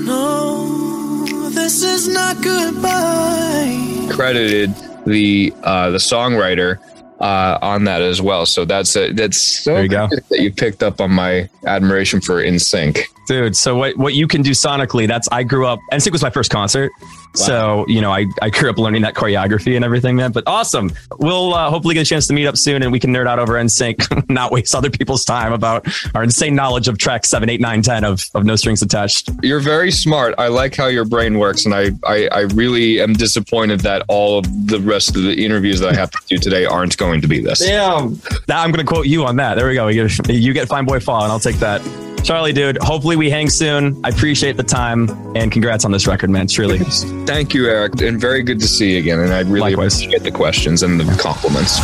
No, 0.06 1.50
this 1.50 1.82
is 1.82 2.06
not 2.06 2.40
goodbye. 2.40 4.08
credited 4.14 4.72
the 5.06 5.52
uh, 5.64 5.90
the 5.90 5.98
songwriter 5.98 6.78
uh, 7.24 7.58
on 7.62 7.84
that 7.84 8.02
as 8.02 8.20
well. 8.20 8.44
So 8.44 8.66
that's 8.66 8.94
a, 8.96 9.10
that's 9.12 9.40
so 9.40 9.72
There 9.72 9.82
you 9.84 9.88
go. 9.88 10.08
good 10.08 10.24
that 10.28 10.40
you 10.40 10.52
picked 10.52 10.82
up 10.82 11.00
on 11.00 11.10
my 11.10 11.48
admiration 11.66 12.20
for 12.20 12.42
NSYNC. 12.42 12.98
Dude, 13.26 13.56
so 13.56 13.76
what 13.76 13.96
what 13.96 14.14
you 14.14 14.26
can 14.26 14.42
do 14.42 14.50
sonically, 14.50 15.08
that's 15.08 15.28
I 15.32 15.42
grew 15.42 15.66
up 15.66 15.80
NSYNC 15.92 16.12
was 16.12 16.22
my 16.22 16.30
first 16.30 16.50
concert. 16.50 16.92
So, 17.34 17.84
you 17.88 18.00
know, 18.00 18.12
I, 18.12 18.26
I 18.42 18.50
grew 18.50 18.70
up 18.70 18.78
learning 18.78 19.02
that 19.02 19.14
choreography 19.14 19.74
and 19.74 19.84
everything, 19.84 20.14
man. 20.14 20.30
But 20.30 20.44
awesome. 20.46 20.92
We'll 21.18 21.52
uh, 21.52 21.68
hopefully 21.68 21.94
get 21.94 22.02
a 22.02 22.04
chance 22.04 22.28
to 22.28 22.32
meet 22.32 22.46
up 22.46 22.56
soon 22.56 22.82
and 22.82 22.92
we 22.92 23.00
can 23.00 23.12
nerd 23.12 23.26
out 23.26 23.40
over 23.40 23.54
NSYNC, 23.54 24.28
not 24.30 24.52
waste 24.52 24.74
other 24.74 24.88
people's 24.88 25.24
time 25.24 25.52
about 25.52 25.86
our 26.14 26.22
insane 26.22 26.54
knowledge 26.54 26.86
of 26.86 26.96
track 26.96 27.24
7, 27.24 27.48
8, 27.48 27.60
9, 27.60 27.82
10 27.82 28.04
of, 28.04 28.22
of 28.34 28.44
No 28.44 28.54
Strings 28.54 28.82
Attached. 28.82 29.30
You're 29.42 29.60
very 29.60 29.90
smart. 29.90 30.34
I 30.38 30.46
like 30.46 30.76
how 30.76 30.86
your 30.86 31.04
brain 31.04 31.38
works, 31.38 31.64
and 31.64 31.74
I, 31.74 31.90
I 32.04 32.28
I 32.28 32.40
really 32.54 33.00
am 33.00 33.12
disappointed 33.14 33.80
that 33.80 34.04
all 34.08 34.38
of 34.38 34.68
the 34.68 34.80
rest 34.80 35.16
of 35.16 35.22
the 35.22 35.44
interviews 35.44 35.80
that 35.80 35.90
I 35.90 35.94
have 35.94 36.10
to 36.10 36.18
do 36.28 36.38
today 36.38 36.64
aren't 36.66 36.96
going 36.96 37.20
to 37.20 37.28
be 37.28 37.40
this. 37.40 37.60
Damn. 37.60 38.20
Now 38.48 38.62
I'm 38.62 38.70
going 38.70 38.84
to 38.84 38.90
quote 38.90 39.06
you 39.06 39.24
on 39.24 39.36
that. 39.36 39.54
There 39.54 39.66
we 39.66 39.74
go. 39.74 39.88
You 39.88 40.08
get, 40.08 40.28
you 40.28 40.52
get 40.52 40.68
Fine 40.68 40.84
Boy 40.84 41.00
Fall 41.00 41.22
and 41.22 41.32
I'll 41.32 41.40
take 41.40 41.56
that. 41.56 41.82
Charlie, 42.24 42.54
dude, 42.54 42.78
hopefully 42.78 43.13
we 43.16 43.30
hang 43.30 43.48
soon. 43.48 44.00
I 44.04 44.08
appreciate 44.10 44.56
the 44.56 44.62
time 44.62 45.08
and 45.36 45.50
congrats 45.50 45.84
on 45.84 45.90
this 45.92 46.06
record, 46.06 46.30
man. 46.30 46.46
Truly. 46.46 46.78
Thank 47.26 47.54
you, 47.54 47.66
Erik, 47.68 48.00
and 48.00 48.20
very 48.20 48.42
good 48.42 48.60
to 48.60 48.68
see 48.68 48.92
you 48.92 48.98
again. 48.98 49.20
And 49.20 49.32
I 49.32 49.40
really 49.40 49.60
Likewise. 49.60 49.96
appreciate 50.00 50.22
the 50.22 50.30
questions 50.32 50.82
and 50.82 51.00
the 51.00 51.04
compliments. 51.16 51.78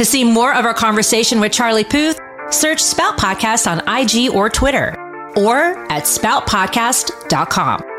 To 0.00 0.04
see 0.06 0.24
more 0.24 0.54
of 0.54 0.64
our 0.64 0.72
conversation 0.72 1.40
with 1.40 1.52
Charlie 1.52 1.84
Puth, 1.84 2.18
search 2.48 2.82
Spout 2.82 3.18
Podcast 3.18 3.70
on 3.70 3.86
IG 3.86 4.34
or 4.34 4.48
Twitter 4.48 4.94
or 5.36 5.76
at 5.92 6.04
spoutpodcast.com. 6.04 7.89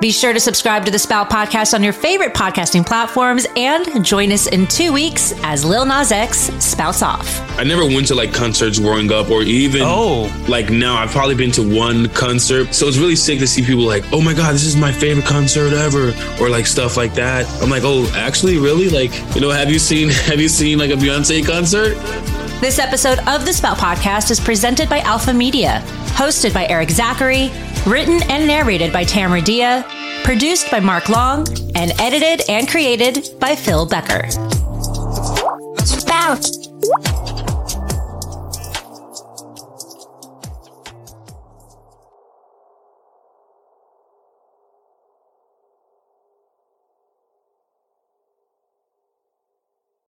Be 0.00 0.12
sure 0.12 0.32
to 0.32 0.38
subscribe 0.38 0.84
to 0.84 0.92
the 0.92 0.98
Spout 0.98 1.28
Podcast 1.28 1.74
on 1.74 1.82
your 1.82 1.92
favorite 1.92 2.32
podcasting 2.32 2.86
platforms 2.86 3.48
and 3.56 4.04
join 4.04 4.30
us 4.30 4.46
in 4.46 4.64
two 4.68 4.92
weeks 4.92 5.32
as 5.42 5.64
Lil 5.64 5.84
Nas 5.84 6.12
X 6.12 6.38
spouts 6.64 7.02
off. 7.02 7.26
I 7.58 7.64
never 7.64 7.84
went 7.84 8.06
to 8.06 8.14
like 8.14 8.32
concerts 8.32 8.78
growing 8.78 9.10
up 9.10 9.28
or 9.28 9.42
even 9.42 9.80
Oh. 9.82 10.32
like 10.48 10.70
now 10.70 10.94
I've 10.94 11.10
probably 11.10 11.34
been 11.34 11.50
to 11.52 11.76
one 11.76 12.08
concert. 12.10 12.72
So 12.76 12.86
it's 12.86 12.96
really 12.96 13.16
sick 13.16 13.40
to 13.40 13.46
see 13.48 13.60
people 13.64 13.82
like, 13.82 14.04
oh 14.12 14.20
my 14.20 14.34
God, 14.34 14.54
this 14.54 14.62
is 14.64 14.76
my 14.76 14.92
favorite 14.92 15.26
concert 15.26 15.72
ever. 15.72 16.14
Or 16.40 16.48
like 16.48 16.66
stuff 16.66 16.96
like 16.96 17.14
that. 17.14 17.44
I'm 17.60 17.68
like, 17.68 17.82
oh, 17.84 18.08
actually 18.14 18.56
really? 18.58 18.88
Like, 18.90 19.12
you 19.34 19.40
know, 19.40 19.50
have 19.50 19.68
you 19.68 19.80
seen 19.80 20.08
have 20.30 20.38
you 20.40 20.48
seen 20.48 20.78
like 20.78 20.90
a 20.90 20.94
Beyonce 20.96 21.44
concert? 21.44 21.96
This 22.60 22.80
episode 22.80 23.20
of 23.28 23.44
the 23.46 23.52
Spout 23.52 23.78
Podcast 23.78 24.32
is 24.32 24.40
presented 24.40 24.88
by 24.88 24.98
Alpha 25.02 25.32
Media, 25.32 25.80
hosted 26.16 26.52
by 26.52 26.66
Erik 26.66 26.90
Zachary, 26.90 27.52
written 27.86 28.20
and 28.24 28.48
narrated 28.48 28.92
by 28.92 29.04
Tamara 29.04 29.40
Dia, 29.40 29.84
produced 30.24 30.68
by 30.68 30.80
Mark 30.80 31.08
Long, 31.08 31.46
and 31.76 31.92
edited 32.00 32.50
and 32.50 32.68
created 32.68 33.30
by 33.38 33.54
Phil 33.54 33.86
Becker. 33.86 34.28
Spout. 35.84 36.57